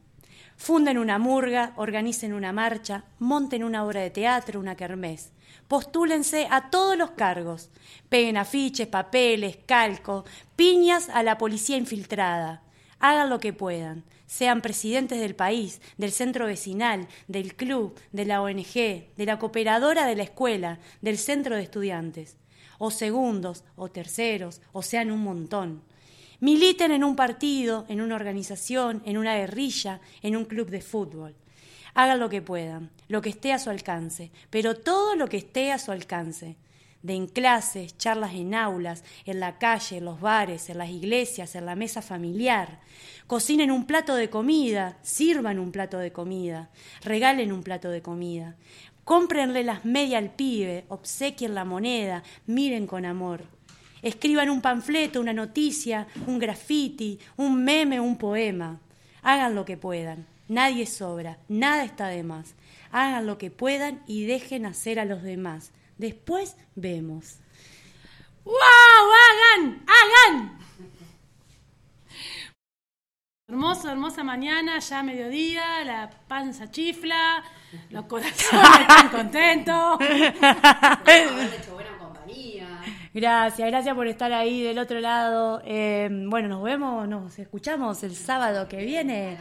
[0.57, 5.32] Funden una murga, organicen una marcha, monten una obra de teatro, una kermés.
[5.66, 7.70] Postúlense a todos los cargos.
[8.09, 10.23] Peguen afiches, papeles, calcos,
[10.55, 12.62] piñas a la policía infiltrada.
[12.98, 14.05] Hagan lo que puedan.
[14.27, 18.74] Sean presidentes del país, del centro vecinal, del club, de la ONG,
[19.16, 22.36] de la cooperadora de la escuela, del centro de estudiantes.
[22.78, 25.82] O segundos, o terceros, o sean un montón.
[26.40, 31.35] Militen en un partido, en una organización, en una guerrilla, en un club de fútbol.
[31.94, 35.73] Hagan lo que puedan, lo que esté a su alcance, pero todo lo que esté
[35.73, 36.56] a su alcance.
[37.02, 41.66] Den clases, charlas en aulas, en la calle, en los bares, en las iglesias, en
[41.66, 42.81] la mesa familiar.
[43.27, 46.70] Cocinen un plato de comida, sirvan un plato de comida,
[47.02, 48.56] regalen un plato de comida.
[49.05, 53.44] Cómprenle las medias al pibe, obsequien la moneda, miren con amor.
[54.02, 58.81] Escriban un panfleto, una noticia, un graffiti, un meme, un poema.
[59.23, 60.27] Hagan lo que puedan.
[60.48, 62.55] Nadie sobra, nada está de más.
[62.90, 65.73] Hagan lo que puedan y dejen hacer a los demás.
[65.97, 67.39] Después vemos.
[68.44, 68.55] ¡Wow!
[68.55, 69.85] ¡Hagan!
[69.86, 70.59] ¡Hagan!
[73.48, 77.44] Hermoso, hermosa mañana, ya mediodía, la panza chifla,
[77.90, 79.98] los corazones están contentos.
[83.16, 85.62] Gracias, gracias por estar ahí del otro lado.
[85.64, 89.38] Eh, bueno, nos vemos, nos escuchamos el sábado que viene.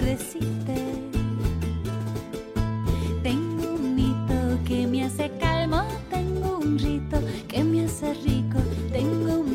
[0.00, 0.74] se resiste.
[3.22, 8.39] Tengo un mito que me hace calmo, tengo un rito que me hace rir.